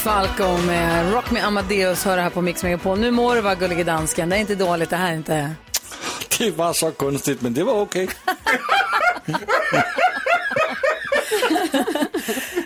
[0.00, 2.98] Falco med Rock Me Amadeus hör det här på Mix Megapol.
[3.00, 4.28] Nu må du vara gullige dansken.
[4.28, 5.50] Det är inte dåligt det här inte.
[6.38, 8.08] Det var så konstigt, men det var okej.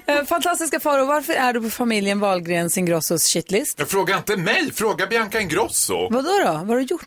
[0.07, 3.79] Eh, Fantastiska Faro, varför är du på familjen Wahlgrens Ingrossos shitlist?
[3.79, 6.09] Jag frågar inte mig, fråga Bianca Ingrosso.
[6.11, 6.53] Vadå då?
[6.53, 7.03] Vad har du gjort?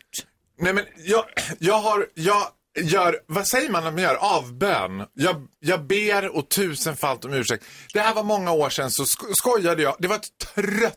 [0.60, 1.24] Nej men jag,
[1.58, 2.42] jag har, jag
[2.82, 4.14] gör, vad säger man när man gör?
[4.14, 5.06] Avbön.
[5.14, 7.64] Jag, jag ber och tusenfalt om ursäkt.
[7.92, 10.94] Det här var många år sedan så sko- skojade jag, det var ett trött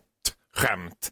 [0.56, 1.10] skämt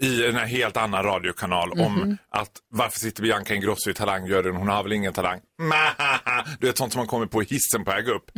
[0.00, 4.82] i en helt annan radiokanal om att varför sitter Bianca Ingrosso i talangjuryn, hon har
[4.82, 5.40] väl ingen talang.
[6.60, 8.30] Du vet sånt som man kommer på i hissen på väg upp.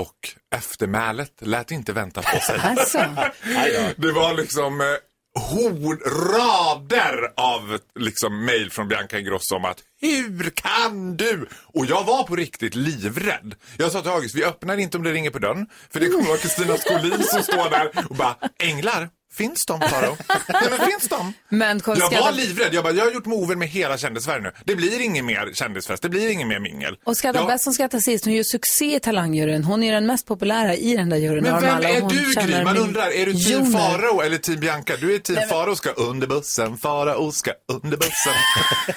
[0.00, 0.16] Och
[0.54, 2.60] eftermälet lät inte vänta på sig.
[2.62, 2.98] Alltså,
[3.96, 4.96] Det var liksom
[5.36, 11.46] eh, rader av liksom mejl från Bianca Ingrosso om att hur kan du?
[11.66, 13.54] Och jag var på riktigt livrädd.
[13.78, 15.66] Jag sa till August, vi öppnar inte om det ringer på dörren.
[15.90, 20.16] För det kommer vara Kristina Skolin som står där och bara, änglar, finns de Faro?
[20.48, 21.32] Nej men finns de?
[21.48, 22.74] men Jag var livrädd.
[22.74, 24.52] Jag bara, jag har gjort moven med hela kändisvärlden nu.
[24.64, 26.96] Det blir ingen mer kändisfest, det blir ingen mer mingel.
[27.04, 28.24] och skrattar Jag- bäst som skrattar sist.
[28.24, 29.64] Hon gör succé i talangjuryn.
[29.64, 31.42] Hon är den mest populära i den där juryn.
[31.44, 31.88] Men vem alla.
[31.88, 32.64] är du Gry?
[32.64, 33.72] Man undrar, är du team.
[33.72, 34.96] Farao eller team Bianca?
[35.00, 38.32] Du är team Farao ska under bussen, Farao ska under bussen.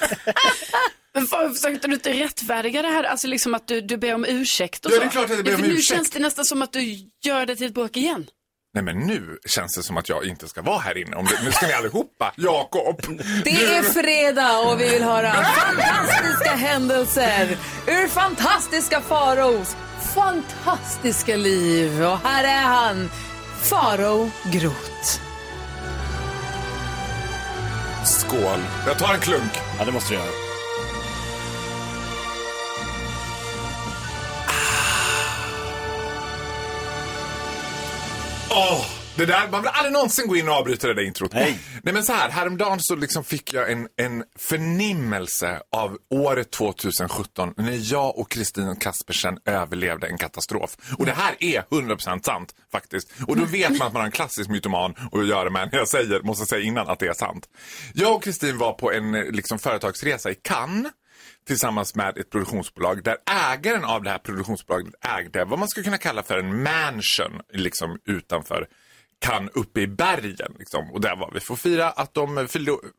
[1.14, 3.04] Men försökte du inte rättfärdiga det här?
[3.04, 5.00] Alltså liksom att du, du ber om ursäkt och Ja, så?
[5.00, 5.88] det är klart att jag ber om för Nu ursäkt.
[5.96, 6.80] känns det nästan som att du
[7.24, 8.26] gör det till ett bråk igen.
[8.76, 11.16] Nej men nu känns det som att jag inte ska vara här inne.
[11.16, 13.02] Om det, nu ska ni allihopa, Jakob.
[13.44, 19.76] Det är fredag och vi vill höra fantastiska händelser ur fantastiska Faraos
[20.14, 22.04] fantastiska liv.
[22.04, 23.10] Och här är han,
[23.62, 25.20] Farao Groth.
[28.04, 28.60] Skål.
[28.86, 29.52] Jag tar en klunk.
[29.78, 30.45] Ja, det måste du göra.
[38.58, 41.32] Åh, det där, man vill aldrig någonsin gå in och avbryta det där introt.
[41.34, 41.58] Nej.
[41.82, 47.54] Nej men så här, häromdagen så liksom fick jag en, en förnimmelse av året 2017
[47.56, 50.76] när jag och Kristin Kaspersen överlevde en katastrof.
[50.98, 53.12] Och det här är 100% sant faktiskt.
[53.26, 55.88] Och då vet man att man har en klassisk mytoman att göra med när jag
[55.88, 57.48] säger, måste säga innan att det är sant.
[57.94, 60.92] Jag och Kristin var på en liksom, företagsresa i Cannes
[61.46, 63.16] tillsammans med ett produktionsbolag där
[63.52, 67.98] ägaren av det här produktionsbolaget ägde vad man skulle kunna kalla för en mansion liksom
[68.04, 68.68] utanför
[69.20, 70.52] kan uppe i bergen.
[70.58, 70.90] Liksom.
[70.92, 72.48] Och där var vi för att fira att de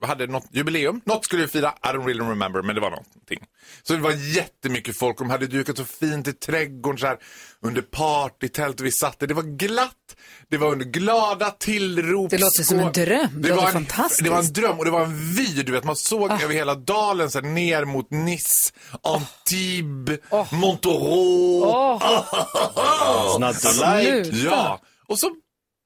[0.02, 1.02] hade något jubileum.
[1.06, 3.40] Något skulle vi fira, I don't really remember, men det var någonting.
[3.84, 5.18] Så det var jättemycket folk.
[5.18, 7.18] De hade dukat så fint i trädgården så här,
[7.62, 8.82] under partytält.
[8.82, 9.28] Vi satt där.
[9.28, 9.94] Det var glatt.
[10.50, 12.30] Det var under glada tillrop.
[12.30, 13.42] Det låter som en dröm.
[13.42, 14.24] Det låter var en, fantastiskt.
[14.24, 15.46] Det var en dröm och det var en vy.
[15.64, 16.40] Du vet, man såg Ah.
[16.44, 20.20] över hela dalen så här, ner mot Nice, Antibes,
[20.52, 21.64] Montereau.
[22.00, 24.26] It's not to like.
[24.26, 24.50] Sluta.
[24.56, 25.32] Ja, och så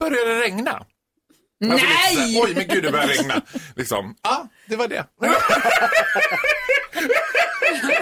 [0.09, 0.71] började det regna.
[0.71, 2.15] Alltså, Nej!
[2.15, 3.41] lite så här, Oj, men gud, det började regna.
[3.75, 4.15] Liksom.
[4.21, 5.05] Ja, det var det.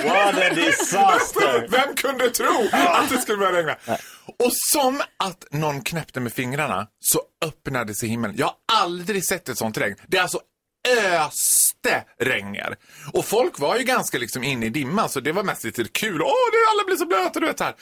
[0.04, 1.68] What a disaster!
[1.70, 3.76] Vem kunde tro att det skulle börja regna?
[4.40, 8.34] Och som att någon knäppte med fingrarna så öppnade sig himlen.
[8.38, 9.96] Jag har aldrig sett ett sånt regn.
[10.08, 10.40] Det är alltså
[10.88, 12.76] öste regner.
[13.14, 16.22] Och folk var ju ganska liksom inne i dimman så det var mest lite kul.
[16.22, 17.76] Åh, det alla blir så blöta, du vet här.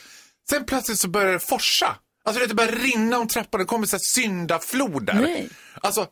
[0.50, 1.96] Sen plötsligt så började det forsa.
[2.28, 5.14] Alltså det började rinna om trappan, det kommer så här syndafloder.
[5.14, 5.50] Nej.
[5.82, 6.08] Alltså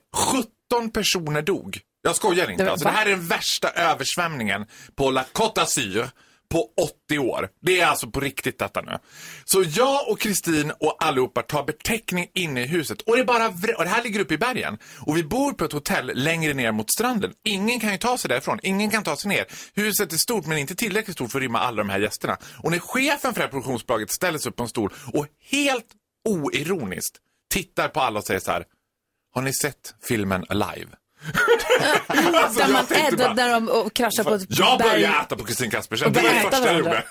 [0.69, 1.80] 17 personer dog.
[2.01, 2.63] Jag skojar inte.
[2.63, 6.10] Det alltså, det här är den värsta översvämningen på La Côte d'Azur
[6.49, 6.69] på
[7.08, 7.49] 80 år.
[7.62, 8.97] Det är alltså på riktigt detta nu.
[9.45, 13.01] Så jag och Kristin och allihopa tar beteckning inne i huset.
[13.01, 14.78] Och det, är bara och det här ligger uppe i bergen.
[14.99, 17.32] Och vi bor på ett hotell längre ner mot stranden.
[17.43, 18.60] Ingen kan ju ta sig därifrån.
[18.63, 19.45] Ingen kan ta sig ner.
[19.73, 22.38] Huset är stort men inte tillräckligt stort för att rymma alla de här gästerna.
[22.63, 25.86] Och när chefen för det här produktionsbolaget ställer sig upp på en stol och helt
[26.25, 27.17] oironiskt
[27.53, 28.65] tittar på alla och säger så här.
[29.33, 30.89] Har ni sett filmen Alive?
[32.07, 34.89] Alltså, Där man tänkte är bara- där de kraschar på ett jag berg.
[34.89, 36.07] började äta på Kristin Kaspersen.
[36.07, 37.03] Och Det var det första jag gjorde.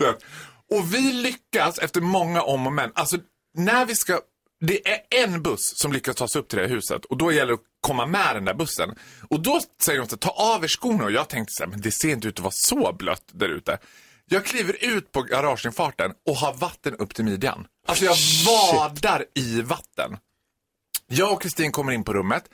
[0.70, 2.90] Och vi lyckas efter många om och men.
[2.94, 3.16] Alltså,
[3.54, 4.20] när vi ska...
[4.60, 7.32] Det är en buss som lyckas ta sig upp till det här huset och då
[7.32, 8.94] gäller det att komma med den där bussen.
[9.30, 11.70] Och då säger de så här, ta av er skorna och jag tänkte så här,
[11.70, 13.78] men det ser inte ut att vara så blött där ute.
[14.28, 17.66] Jag kliver ut på garageinfarten och har vatten upp till midjan.
[17.86, 20.16] Alltså jag vadar i vatten.
[21.08, 22.44] Jag och Kristin kommer in på rummet,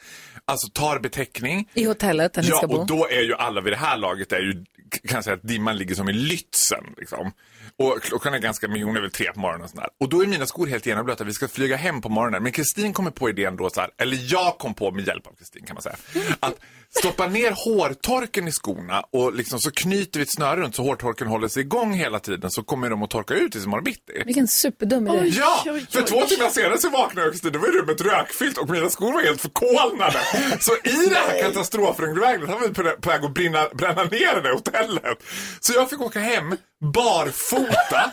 [0.44, 1.68] alltså tar beteckning.
[1.74, 2.74] I hotellet där ni Ja, ska bo.
[2.76, 4.52] och då är ju alla vid det här laget är ju,
[4.90, 6.84] kan jag säga att dimman ligger som i Lützen.
[6.98, 7.32] Liksom.
[7.76, 9.88] Och klockan är ganska mycket, hon är väl tre på morgonen och sådär.
[10.00, 12.42] Och då är mina skor helt genomblöta, vi ska flyga hem på morgonen.
[12.42, 15.32] Men Kristin kommer på idén då så här, eller jag kom på med hjälp av
[15.32, 15.96] Kristin kan man säga.
[16.40, 16.54] Att
[16.98, 21.26] stoppa ner hårtorken i skorna och liksom så knyter vi ett snöre runt så hårtorken
[21.26, 24.22] håller sig igång hela tiden så kommer de att torka ut tills imorgon bitti.
[24.26, 25.26] Vilken superdum idé.
[25.38, 28.90] Ja, för två timmar senare så vaknade jag och då var rummet rökfyllt och mina
[28.90, 30.18] skor var helt förkolnade.
[30.60, 35.18] Så i det här katastrofregnvägret var vi på väg att brinna, bränna ner det hotellet.
[35.60, 36.56] Så jag fick åka hem
[36.94, 38.12] barfota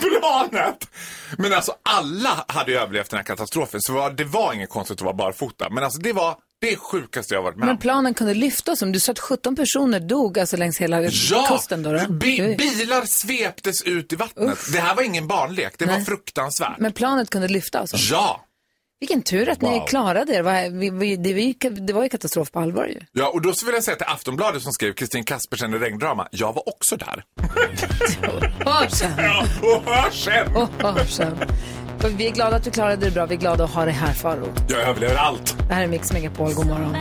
[0.00, 0.88] på planet.
[1.38, 5.02] Men alltså alla hade ju överlevt den här katastrofen så det var inget konstigt att
[5.02, 5.70] vara barfota.
[5.70, 6.36] Men alltså det var
[6.70, 7.80] det sjukaste jag varit med Men om.
[7.80, 11.82] planen kunde lyfta som du sa att 17 personer dog alltså längs hela Ja, kusten
[11.82, 11.92] då.
[11.92, 12.12] då.
[12.12, 14.58] bi- bilar sveptes ut i vattnet.
[14.72, 16.04] Det här var ingen barnlek, det var Nej.
[16.04, 16.78] fruktansvärt.
[16.78, 17.96] Men planet kunde lyfta alltså.
[17.96, 18.44] Ja.
[19.00, 19.86] Vilken tur att ni Wow.
[19.86, 20.36] klarade er.
[20.36, 23.00] Det var ju, var katastrof på allvar ju.
[23.12, 26.28] Ja, och då så vill jag säga till Aftonbladet som skrev Kristin Kaspersen i regndrama.
[26.30, 27.24] Jag var också där.
[28.64, 29.10] Hör sen.
[29.18, 30.56] Ja, och hör sen!
[30.56, 31.36] Och hör sen.
[32.04, 33.26] Och Vi är glada att du klarade det bra.
[33.26, 34.48] Vi är glada att ha dig här, Faro.
[34.68, 35.56] Jag överlever allt.
[35.68, 36.54] Det här är Mix Megapol.
[36.54, 36.96] God morgon.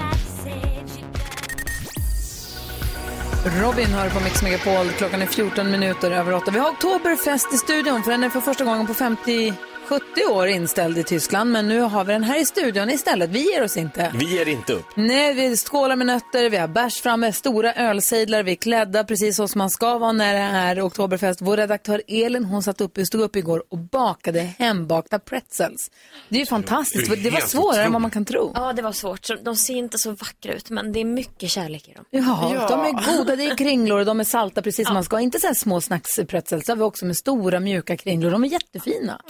[3.62, 4.89] Robin hör på Mix Megapol.
[4.89, 6.51] Klockan är 14 minuter över 8.
[6.51, 9.54] Vi har Oktoberfest i studion, för den är för första gången på 50
[9.91, 13.30] 70 år inställd i Tyskland, men nu har vi den här i studion istället.
[13.30, 14.13] Vi ger oss inte.
[14.15, 14.86] Vi ger inte upp.
[14.95, 19.36] Nej, vi skålar med nötter, vi har bärs framme, stora ölsejdlar, vi är klädda precis
[19.36, 21.41] så som man ska vara när det är Oktoberfest.
[21.41, 25.91] Vår redaktör Elin, hon satt upp, stod upp igår och bakade hembakta pretzels.
[26.30, 28.51] Det är ju fantastiskt, det var svårare än vad man kan tro.
[28.56, 29.27] Ja, det var svårt.
[29.43, 32.06] De ser inte så vackra ut, men det är mycket kärlek i dem.
[32.10, 35.19] Ja, de är goda, det är kringlor och de är salta precis som man ska.
[35.19, 38.32] Inte så här små snackspretzels, så har vi också med stora mjuka kringlor.
[38.32, 39.21] De är jättefina.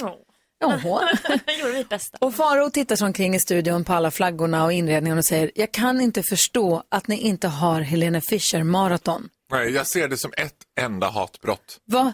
[0.62, 1.10] Jaha.
[1.62, 2.17] gjorde mitt bästa.
[2.21, 5.71] Och Faro tittar sig omkring i studion på alla flaggorna och inredningen och säger, jag
[5.71, 9.30] kan inte förstå att ni inte har Helene Fischer maraton.
[9.52, 11.78] Nej, jag ser det som ett enda hatbrott.
[11.86, 12.13] Va?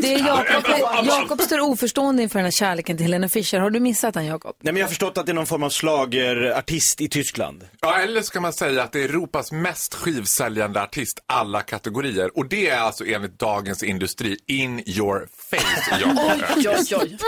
[0.00, 0.64] Det är Jakob,
[1.06, 3.58] Jakob står oförstående inför den här kärleken till Helene Fischer.
[3.60, 4.56] Har du missat den Jakob?
[4.60, 7.68] Nej men jag har förstått att det är någon form av slagerartist i Tyskland.
[7.80, 12.38] Ja, eller så kan man säga att det är Europas mest skivsäljande artist alla kategorier.
[12.38, 16.18] Och det är alltså enligt Dagens Industri in your face, Jakob.
[16.56, 17.18] Oj, oj, oj.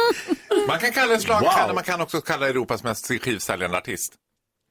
[0.68, 1.74] Man kan kalla det slagkärra, Wow.
[1.74, 4.12] man kan också kalla Europas mest skivsäljande artist.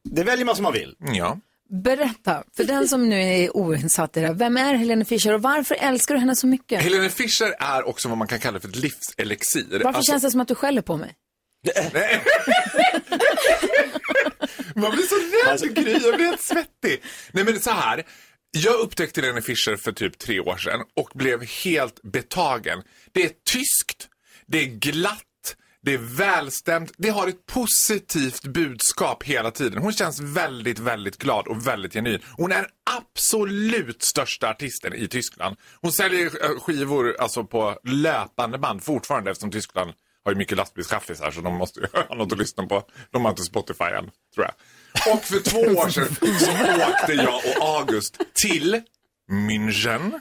[0.10, 0.96] Det väljer man som man vill.
[1.00, 1.38] Ja.
[1.70, 5.42] Berätta, för den som nu är oinsatt i det här, vem är Helene Fischer och
[5.42, 6.82] varför älskar du henne så mycket?
[6.84, 9.66] Helene Fischer är också vad man kan kalla för ett livselixir.
[9.72, 11.14] Varför Alltså- känns det som att du skäller på mig?
[11.94, 12.22] Nej.
[14.76, 15.16] Man blir så
[15.66, 17.04] rädd Gry, jag blir helt svettig.
[17.32, 18.04] Nej men så här.
[18.52, 22.84] Jag upptäckte Helene Fischer för typ tre år sedan och blev helt betagen.
[23.12, 24.08] Det är tyskt,
[24.48, 25.24] det är glatt,
[25.84, 29.82] det är välstämt, det har ett positivt budskap hela tiden.
[29.82, 32.20] Hon känns väldigt, väldigt glad och väldigt genuin.
[32.38, 35.58] Hon är absolut största artisten i Tyskland.
[35.82, 39.94] Hon säljer eh, skivor alltså på löpande band fortfarande eftersom Tyskland
[40.26, 42.84] har ju mycket lastbilschaffisar så de måste ju ha något att lyssna på.
[43.12, 44.54] De har inte Spotify än, tror jag.
[45.14, 46.52] Och för två år sedan så
[46.92, 48.82] åkte jag och August till
[49.32, 50.20] München,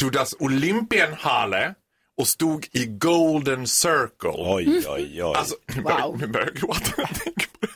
[0.00, 1.74] to das Olympienhalle
[2.20, 4.30] och stod i Golden Circle.
[4.36, 5.22] Oj, oj, oj.
[5.22, 7.68] Alltså, nu börjar, nu börjar jag gråta när jag tänker på det.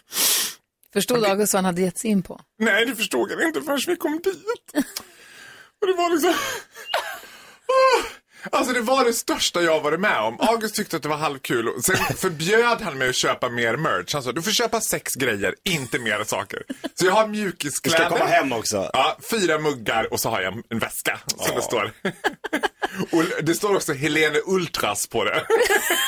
[0.93, 2.41] Förstod August vad han hade gett sig in på?
[2.59, 4.85] Nej, det förstod jag inte förrän vi kom dit.
[5.81, 6.35] Och det var liksom...
[8.53, 10.37] Alltså det var det största jag varit med om.
[10.41, 11.69] August tyckte att det var halvkul.
[11.69, 14.15] och Sen förbjöd han mig att köpa mer merch.
[14.15, 16.63] Han sa, du får köpa sex grejer, inte mer saker.
[16.95, 17.99] Så jag har Du mjukiskläder.
[18.05, 18.91] ska komma hem också.
[18.93, 21.93] Ja, fyra muggar och så har jag en väska som det står.
[23.11, 25.47] och det står också Helene Ultras på det.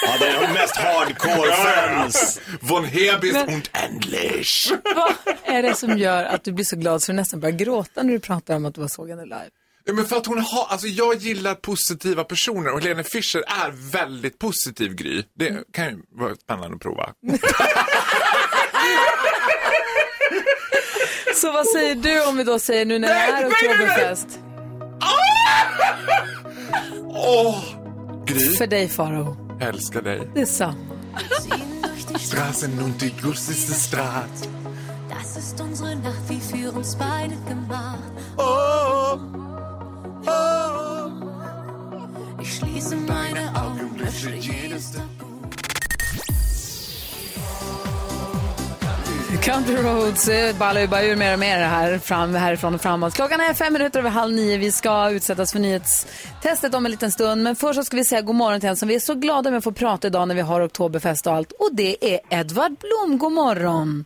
[0.02, 2.40] Ja, det är de mest hardcore fans.
[2.60, 4.72] Von Hebis Men- und endlich.
[4.94, 5.14] Vad
[5.56, 8.12] är det som gör att du blir så glad så du nästan börjar gråta när
[8.12, 9.50] du pratar om att du var såg henne live?
[9.88, 13.90] Ja, men för att hon har, alltså jag gillar positiva personer och Helene Fischer är
[13.92, 15.22] väldigt positiv Gry.
[15.38, 17.12] Det kan ju vara spännande att prova.
[21.34, 23.50] Så vad säger du om vi då säger nu när det Nej, är nej, nej,
[23.78, 23.86] nej.
[23.86, 24.38] Oktoberfest?
[27.08, 27.64] Åh!
[28.26, 29.36] Gry, För dig Faro.
[29.60, 30.28] jag älskar dig.
[30.34, 30.78] Det är sant.
[32.18, 34.48] Straßen und die gussigste Straße.
[35.10, 38.02] Das ist unsere Nacht, wie für uns beide gemacht.
[49.46, 53.14] Country Roads eh, ballar ju bara ur mer och mer här, fram, härifrån och framåt.
[53.14, 54.58] Klockan är fem minuter över halv nio.
[54.58, 57.42] Vi ska utsättas för nyhetstestet om en liten stund.
[57.42, 59.50] Men först så ska vi säga god morgon till en som vi är så glada
[59.50, 61.52] med att få prata idag när vi har Oktoberfest och allt.
[61.52, 63.18] Och det är Edvard Blom.
[63.18, 64.04] God morgon.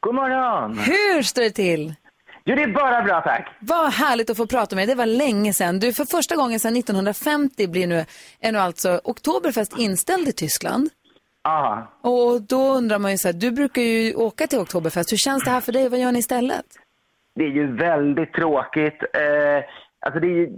[0.00, 0.78] God morgon!
[0.78, 1.94] Hur står det till?
[2.44, 3.56] Jo, det är bara bra tack.
[3.60, 4.94] Vad härligt att få prata med dig.
[4.94, 5.78] Det var länge sedan.
[5.80, 8.04] Du, för första gången sedan 1950 blir nu,
[8.40, 10.90] är nu alltså Oktoberfest inställd i Tyskland.
[11.46, 11.86] Ja.
[12.00, 15.12] Och då undrar man ju så här, du brukar ju åka till Oktoberfest.
[15.12, 15.88] Hur känns det här för dig?
[15.88, 16.66] Vad gör ni istället?
[17.34, 19.00] Det är ju väldigt tråkigt.
[19.02, 19.58] Eh,
[20.06, 20.48] alltså det är ju,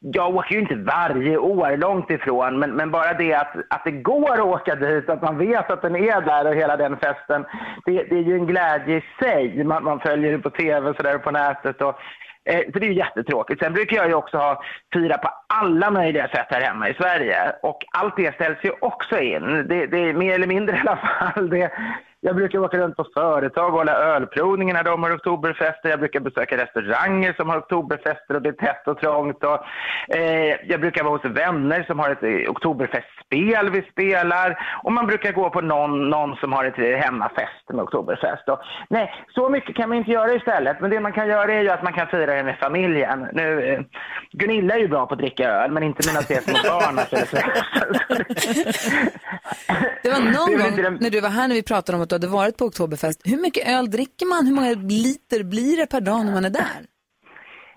[0.00, 3.90] jag åker ju inte varje år, långt ifrån, men, men bara det att, att det
[3.90, 7.44] går att åka dit, att man vet att den är där och hela den festen,
[7.84, 9.64] det, det är ju en glädje i sig.
[9.64, 11.82] Man, man följer det på tv och sådär på nätet.
[11.82, 11.94] Och,
[12.44, 13.62] Eh, så det är ju jättetråkigt.
[13.62, 17.52] Sen brukar jag ju också ha fira på alla möjliga sätt här hemma i Sverige.
[17.62, 19.66] Och allt det ställs ju också in.
[19.68, 21.50] Det, det är mer eller mindre i alla fall.
[21.50, 21.72] Det,
[22.20, 25.88] jag brukar åka runt på företag och hålla ölprovningar när de har oktoberfester.
[25.88, 29.44] Jag brukar besöka restauranger som har oktoberfester och det är tätt och trångt.
[29.44, 29.58] Och,
[30.16, 34.58] eh, jag brukar vara hos vänner som har ett eh, oktoberfestspel vi spelar.
[34.84, 38.48] Och man brukar gå på någon, någon som har ett eh, hemmafest med oktoberfest.
[38.48, 40.80] Och, nej, så mycket kan man inte göra istället.
[40.80, 43.26] Men det man kan göra är ju att man kan fira det med familjen.
[43.32, 43.80] Nu, eh,
[44.32, 46.98] Gunilla är ju bra på att dricka öl, men inte mina tre små barn.
[46.98, 47.16] Alltså,
[50.02, 52.26] Det var någon gång när du var här när vi pratade om att du hade
[52.26, 53.20] varit på Oktoberfest.
[53.24, 54.46] Hur mycket öl dricker man?
[54.46, 56.80] Hur många liter blir det per dag när man är där?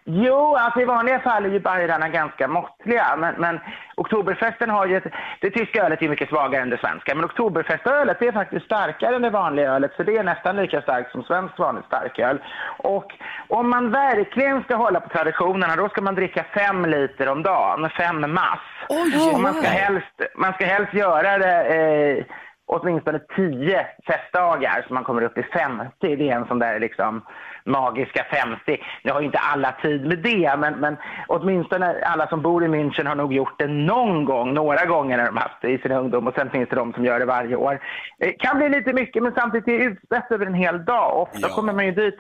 [0.06, 3.16] Jo, alltså i vanliga fall är ju bajrarna ganska måttliga.
[3.18, 3.60] Men, men
[3.96, 5.04] oktoberfesten har ju ett,
[5.42, 7.16] Det tyska ölet är mycket svagare än det svenska.
[7.16, 9.92] Men oktoberfestölet är faktiskt starkare än det vanliga ölet.
[9.98, 12.42] Så det är nästan lika starkt som svenskt vanligt starköl.
[12.78, 13.12] Och
[13.48, 17.90] om man verkligen ska hålla på traditionerna då ska man dricka fem liter om dagen.
[17.90, 18.60] Fem mass.
[18.90, 22.26] Oj, och man ska helst, man ska helst göra det eh,
[22.74, 25.90] åtminstone 10 festdagar så man kommer upp i 50.
[26.00, 27.22] Det är en sån där liksom
[27.66, 28.84] magiska 50.
[29.04, 30.98] Nu har ju inte alla tid med det, men, men
[31.28, 35.26] åtminstone alla som bor i München har nog gjort det någon gång, några gånger när
[35.26, 37.56] de haft det i sin ungdom och sen finns det de som gör det varje
[37.56, 37.80] år.
[38.20, 41.18] Det kan bli lite mycket, men samtidigt är det utspätt över en hel dag.
[41.22, 42.20] Ofta kommer man ju dit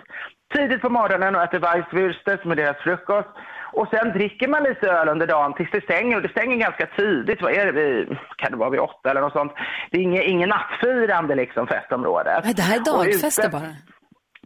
[0.53, 3.29] tidigt på morgonen och äter Weisswürste som är deras frukost.
[3.73, 6.85] Och sen dricker man lite öl under dagen tills det stänger och det stänger ganska
[6.85, 7.41] tidigt.
[7.41, 7.71] Vad är det?
[7.71, 9.51] Vid, kan det vara vid åtta eller något sånt?
[9.91, 12.41] Det är inget, ingen nattfirande liksom festområdet.
[12.43, 13.61] Nej, det här är dagfester bara.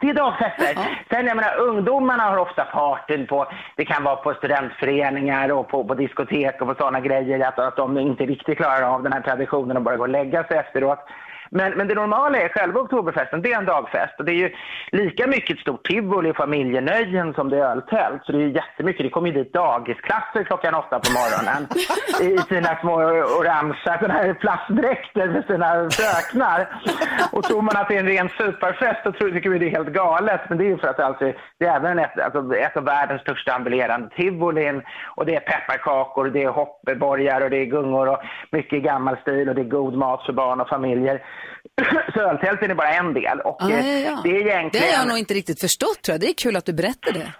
[0.01, 0.73] det är dagfester.
[1.09, 5.83] Sen jag menar, ungdomarna har ofta partyn på, det kan vara på studentföreningar och på,
[5.83, 9.21] på diskotek och på sådana grejer, att, att de inte riktigt klarar av den här
[9.21, 10.99] traditionen och bara går och lägga sig efteråt.
[11.51, 14.19] Men, men det normala är själva oktoberfesten, det är en dagfest.
[14.19, 14.51] Och det är ju
[14.91, 18.21] lika mycket ett stort tivoli och familjenöjen som det är öltält.
[18.25, 21.67] Så det är ju jättemycket, det kommer ju dit dagisklasser klockan åtta på morgonen
[22.21, 22.93] i sina små
[23.39, 26.67] orangea såna här plastdräkter med sina fröknar.
[27.31, 29.77] Och tror man att det är en ren superfest så tror, tycker vi det är
[29.77, 30.41] helt galet.
[30.49, 33.21] Men det är ju för att alltså, det är även ett, alltså, ett av världens
[33.21, 34.81] största ambulerande tivolin.
[35.15, 38.19] Och det är pepparkakor, det är hoppborgar och det är gungor och
[38.51, 41.21] mycket gammal stil och det är god mat för barn och familjer.
[42.13, 43.39] Så öltälten är bara en del.
[43.39, 44.19] Och Ah, ja, eh, ja.
[44.23, 44.87] det är Det egentligen...
[44.87, 46.21] har jag nog inte riktigt förstått tror jag.
[46.21, 47.33] Det är kul att du berättar det.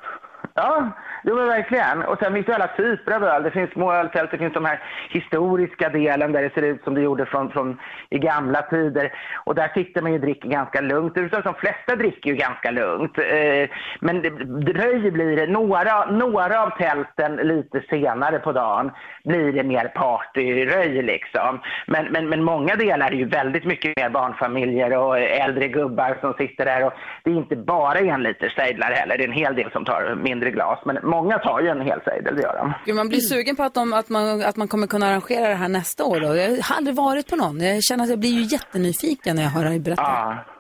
[0.54, 0.98] Ja,
[1.28, 2.04] jo men verkligen.
[2.04, 3.44] Och sen finns det alla typer av öl.
[3.44, 6.94] Det finns små öltält, det finns de här historiska delen där det ser ut som
[6.94, 9.14] det gjorde från, från i gamla tider.
[9.46, 11.16] Och där sitter man ju och dricker ganska lugnt.
[11.16, 13.18] Det är de flesta dricker ju ganska lugnt.
[13.18, 13.70] Eh,
[14.00, 14.22] men
[14.66, 15.48] dröj blir det.
[15.48, 18.92] Några, några av tälten lite senare på dagen
[19.24, 21.60] blir det mer partyröj liksom.
[21.88, 26.34] Men, men, men många delar är ju väldigt mycket mer barnfamiljer och äldre gubbar som
[26.34, 26.86] sitter där.
[26.86, 29.18] Och det är inte bara en liter sejdlar heller.
[29.18, 30.80] Det är en hel del som tar mindre glas.
[30.86, 32.74] Men många tar ju en hel sejdel, det gör de.
[32.86, 35.56] Gud, man blir sugen på att, de, att, man, att man kommer kunna arrangera det
[35.56, 36.20] här nästa år.
[36.20, 36.36] Då.
[36.36, 37.62] Jag har aldrig varit på någon.
[37.62, 40.02] Jag känner att jag blir ju jättenyfiken när jag hör dig berätta.
[40.02, 40.57] Ja.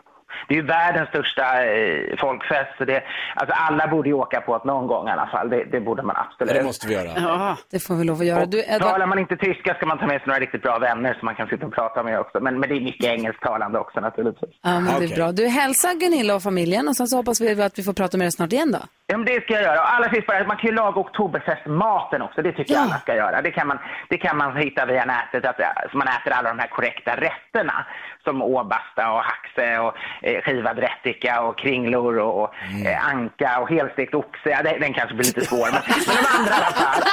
[0.48, 2.72] Det är ju världens största eh, folkfest.
[2.78, 3.04] Så det,
[3.36, 5.50] alltså alla borde ju åka på det någon gång i alla fall.
[5.50, 6.54] Det, det borde man absolut.
[6.54, 7.12] Det måste vi göra.
[7.16, 7.58] Ja.
[7.72, 8.46] Det får vi lov att göra.
[8.46, 11.14] Du, Edvard, Talar man inte tyska ska man ta med sig några riktigt bra vänner
[11.14, 12.40] som man kan sitta och prata med också.
[12.40, 14.50] Men, men det är mycket engelsktalande också naturligtvis.
[14.64, 15.32] ja, men det är bra.
[15.32, 18.26] Du hälsar Gunilla och familjen och sen så hoppas vi att vi får prata med
[18.26, 18.80] dig snart igen då.
[19.08, 19.80] Ja, men det ska jag göra.
[19.82, 22.42] Och allra sist bara, man kan ju laga oktoberfestmaten också.
[22.42, 23.42] Det tycker jag alla ska göra.
[23.42, 23.80] Det kan man,
[24.10, 27.12] det kan man hitta via nätet, att, eh, så man äter alla de här korrekta
[27.16, 27.86] rätterna.
[28.28, 32.50] Som åbasta och haxe och eh, skivad rättika och kringlor och, och
[32.86, 34.50] eh, anka och helstekt oxe.
[34.50, 37.04] Ja, det, den kanske blir lite svår, men, men de andra i alla fall.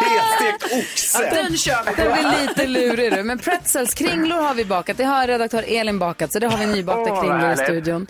[0.00, 1.30] Helstekt oxe!
[1.34, 2.02] Den kör vi.
[2.02, 3.22] Den blir lite lurig du.
[3.22, 4.96] Men pretzels, kringlor har vi bakat.
[4.96, 8.06] Det har redaktör Elin bakat, så det har vi nybakta vad kringlor i studion.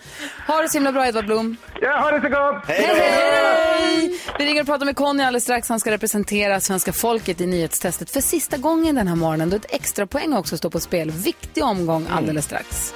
[0.47, 1.57] Ha det så himla bra Edvard Blom.
[1.80, 2.64] Ja, ha det så gott!
[2.66, 4.20] Hej, hej!
[4.38, 5.68] Vi ringer och pratar med Conny alldeles strax.
[5.68, 9.51] Han ska representera svenska folket i nyhetstestet för sista gången den här morgonen.
[9.51, 11.11] Då ett extra poäng också står på spel.
[11.11, 12.95] Viktig omgång alldeles strax.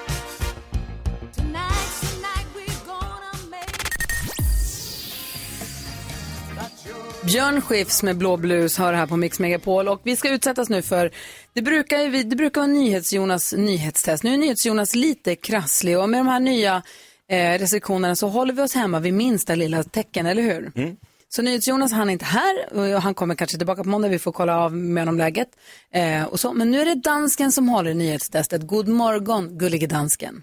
[7.27, 10.83] Björn Skifs med blå blus hör här på Mix Megapol och vi ska utsättas nu
[10.83, 11.11] för,
[11.53, 14.23] det brukar, det brukar vara NyhetsJonas nyhetstest.
[14.23, 16.83] Nu är NyhetsJonas lite krasslig och med de här nya
[17.29, 20.73] eh, restriktionerna så håller vi oss hemma vid minsta lilla tecken, eller hur?
[21.29, 24.33] Så NyhetsJonas han är inte här och han kommer kanske tillbaka på måndag, vi får
[24.33, 25.49] kolla av med honom läget.
[25.91, 26.53] Eh, och så.
[26.53, 28.67] Men nu är det dansken som håller i nyhetstestet.
[28.67, 30.43] God morgon, gullige dansken.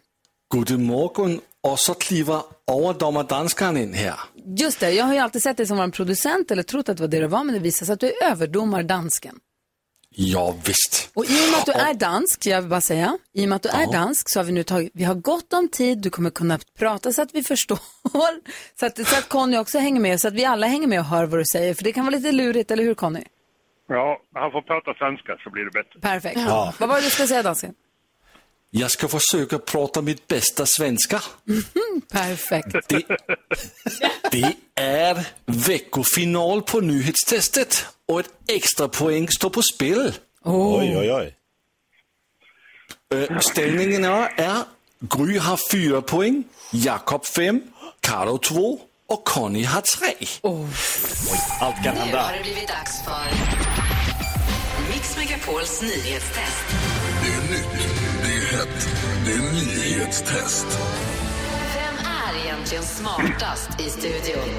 [0.54, 4.16] Guten morgen, och så kliver överdommardanskan in här.
[4.58, 6.98] Just det, jag har ju alltid sett dig som var en producent eller trott att
[6.98, 9.36] det var det du var, men det visar sig att du är överdomar dansken.
[10.16, 11.10] Ja, visst.
[11.14, 13.56] Och i och med att du är dansk, jag vill bara säga, i och med
[13.56, 16.10] att du är dansk så har vi nu tagit, vi har gott om tid, du
[16.10, 17.80] kommer kunna prata så att vi förstår,
[18.80, 21.06] så att, så att Conny också hänger med, så att vi alla hänger med och
[21.06, 23.24] hör vad du säger, för det kan vara lite lurigt, eller hur Conny?
[23.88, 26.00] Ja, han får prata svenska så blir det bättre.
[26.00, 26.40] Perfekt.
[26.40, 26.74] Ja.
[26.80, 27.74] Vad var det du skulle säga dansken?
[28.76, 31.22] Jag ska försöka prata mitt bästa svenska.
[32.12, 32.90] Perfekt.
[32.90, 33.06] Det,
[34.32, 40.14] det är veckofinal på nyhetstestet och ett extra poäng står på spel.
[40.46, 41.36] Oj, oj, oj.
[43.14, 44.64] Øh, Ställningen är, är
[45.00, 47.62] Gry har fyra poäng, Jakob fem,
[48.02, 48.80] Karo två
[49.10, 50.14] och Conny har tre.
[51.62, 52.22] Allt kan Nu hända.
[52.22, 53.26] har det blivit dags för
[54.94, 56.66] Mix Megapols nyhetstest.
[57.24, 57.88] Det är nytt,
[58.24, 58.88] det är hett,
[59.26, 60.66] det är nyhetstest.
[61.76, 64.50] Vem är egentligen smartast i studion?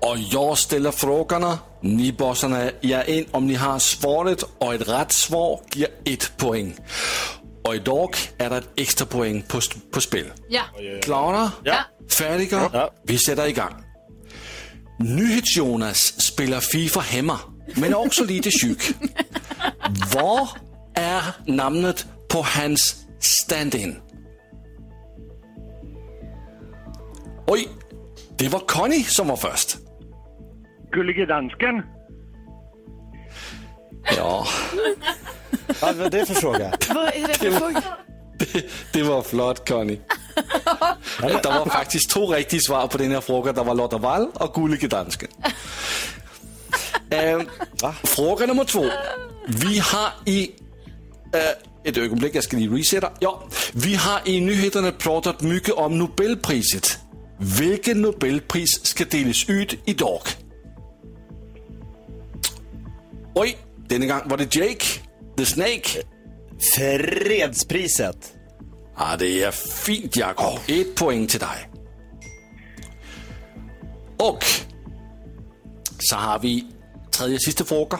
[0.00, 5.12] Och jag ställer frågorna, ni bossarna ger in om ni har svaret och ett rätt
[5.12, 6.76] svar ger ett poäng.
[7.64, 10.26] Och idag är det ett extra poäng på, på spel.
[10.48, 10.62] Ja.
[11.02, 11.52] Klara?
[11.64, 11.76] Ja.
[12.10, 12.70] Färdiga?
[12.72, 12.90] Ja.
[13.04, 13.84] Vi sätter igång.
[14.98, 17.38] NyhetsJonas spelar Fifa hemma,
[17.74, 18.82] men är också lite sjuk.
[20.14, 20.48] Vad
[20.94, 23.96] är namnet på hans stand-in?
[27.46, 27.68] Oj,
[28.36, 29.76] det var Conny som var först.
[30.92, 31.82] Gullige dansken.
[34.16, 34.46] Ja,
[35.80, 36.72] Vad var det för fråga?
[36.94, 37.82] Vad är det för fråga?
[38.92, 39.98] det var flot, Conny.
[41.20, 43.52] Der var faktisk to rigtige svar på den her fråga.
[43.52, 45.28] Der var Lotta Wall og Gullige Dansken.
[47.12, 47.42] Øh,
[48.04, 48.84] fråga nummer två.
[49.48, 50.50] Vi har i...
[51.34, 51.40] Øh,
[51.84, 53.08] ett ögonblick, jag ska lige resette.
[53.20, 56.98] Ja, vi har i nyheterna pratat mycket om Nobelpriset.
[57.58, 60.20] Vilket Nobelpris ska delas ut idag?
[63.40, 63.56] Oj,
[63.88, 64.84] denna gång var det Jake,
[65.36, 66.02] the Snake.
[66.74, 68.32] Fredspriset.
[68.96, 70.58] Ja, det är fint, Jakob.
[70.66, 71.70] Ett poäng till dig.
[74.16, 74.44] Och
[75.98, 76.66] så har vi
[77.10, 77.98] tredje sista fråga.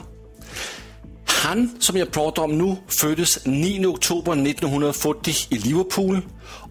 [1.25, 6.21] Han, som jag pratar om nu, föddes 9 oktober 1940 i Liverpool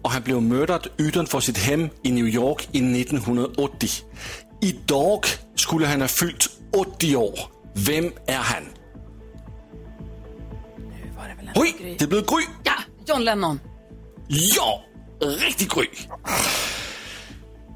[0.02, 3.88] och han blev mördad utanför sitt hem i New York i 1980.
[4.62, 7.57] Idag skulle han ha fyllt 80 år.
[7.74, 8.62] Vem är han?
[11.54, 12.44] Oj, det blev Gry.
[12.64, 12.72] Ja,
[13.06, 13.60] John Lennon.
[14.28, 14.82] Ja,
[15.20, 15.86] riktigt Gry.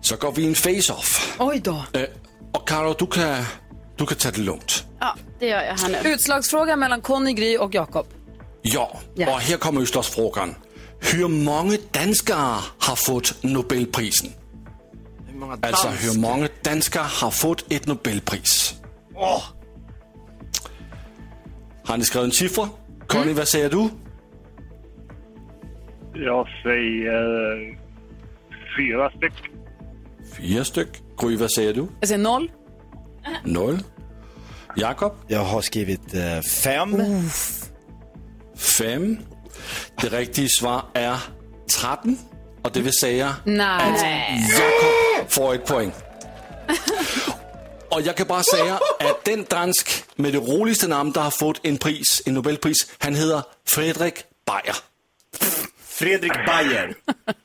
[0.02, 1.36] Så går vi en face-off.
[1.38, 1.84] Oj då.
[1.92, 2.02] Eh,
[2.52, 3.44] och Karo, du kan,
[3.96, 4.84] du kan ta det lugnt.
[5.00, 6.10] Ja, det gör jag här nu.
[6.10, 8.06] Utslagsfråga mellan Conny, Gry och Jakob.
[8.62, 9.34] Ja, Ja.
[9.34, 10.54] och här kommer utslagsfrågan.
[11.00, 14.30] Hur många danskare har fått Nobelprisen?
[15.62, 18.74] Alltså, hur många danskare har fått ett Nobelpris?
[21.92, 22.68] Har ni skrivit en siffra?
[23.06, 23.88] Conny, vad säger du?
[26.14, 27.78] Jag säger
[28.76, 29.32] fyra styck.
[30.36, 30.88] Fyra styck.
[31.18, 31.86] Gry, vad säger du?
[32.00, 32.50] Jag säger noll.
[33.44, 33.78] Noll.
[34.76, 35.12] Jakob?
[35.28, 37.02] Jag har skrivit eh, fem.
[38.56, 39.18] Fem.
[40.00, 41.16] Det riktiga svar är
[41.80, 42.16] 13.
[42.62, 44.46] Och det vill säga Nej.
[44.50, 45.92] Jakob får ett poäng.
[47.94, 51.60] Och jag kan bara säga att den dansk med det roligaste namn, der har fått
[51.66, 54.14] en pris, en Nobelpris, han heter Fredrik
[54.46, 54.76] Bayer.
[55.84, 56.94] Fredrik Bayer.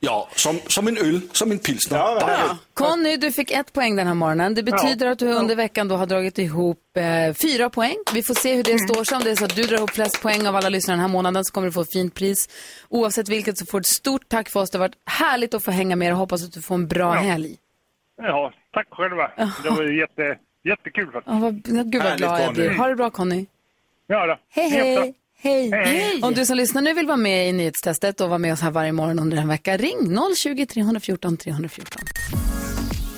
[0.00, 1.98] Ja, som, som en öl, som en pilsner.
[1.98, 2.56] Bayer.
[2.74, 4.54] Conny, du fick ett poäng den här morgonen.
[4.54, 7.96] Det betyder att du under veckan då har dragit ihop eh, fyra poäng.
[8.14, 9.16] Vi får se hur det står sig.
[9.16, 11.08] Om det är så att du drar ihop flest poäng av alla lyssnare den här
[11.08, 12.48] månaden så kommer du få ett fint pris.
[12.88, 14.70] Oavsett vilket så får du ett stort tack för oss.
[14.70, 17.14] Det har varit härligt att få hänga med och hoppas att du får en bra
[17.14, 17.20] Ja.
[17.20, 17.56] helg.
[18.22, 19.30] Ja, tack själva.
[19.62, 21.26] Det var jätte, jättekul faktiskt.
[21.26, 22.70] Ja, vad, gud vad glad jag blir.
[22.70, 23.46] Ha det bra Conny.
[24.06, 24.38] Ja då.
[24.48, 25.14] Hej, hej.
[25.40, 25.70] Hej.
[25.70, 26.20] Hej.
[26.22, 28.70] Om du som lyssnar nu vill vara med i nyhetstestet och vara med oss här
[28.70, 32.02] varje morgon under en vecka, ring 020 314 314.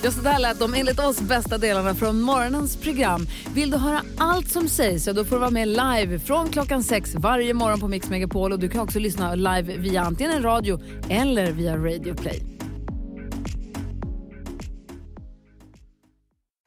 [0.03, 3.27] Ja, så där lät de enligt oss bästa delarna från morgonens program.
[3.55, 6.83] Vill du höra allt som sägs så då får du vara med live från klockan
[6.83, 10.43] sex varje morgon på Mix Megapol och du kan också lyssna live via antingen en
[10.43, 12.60] radio eller via Radio Play.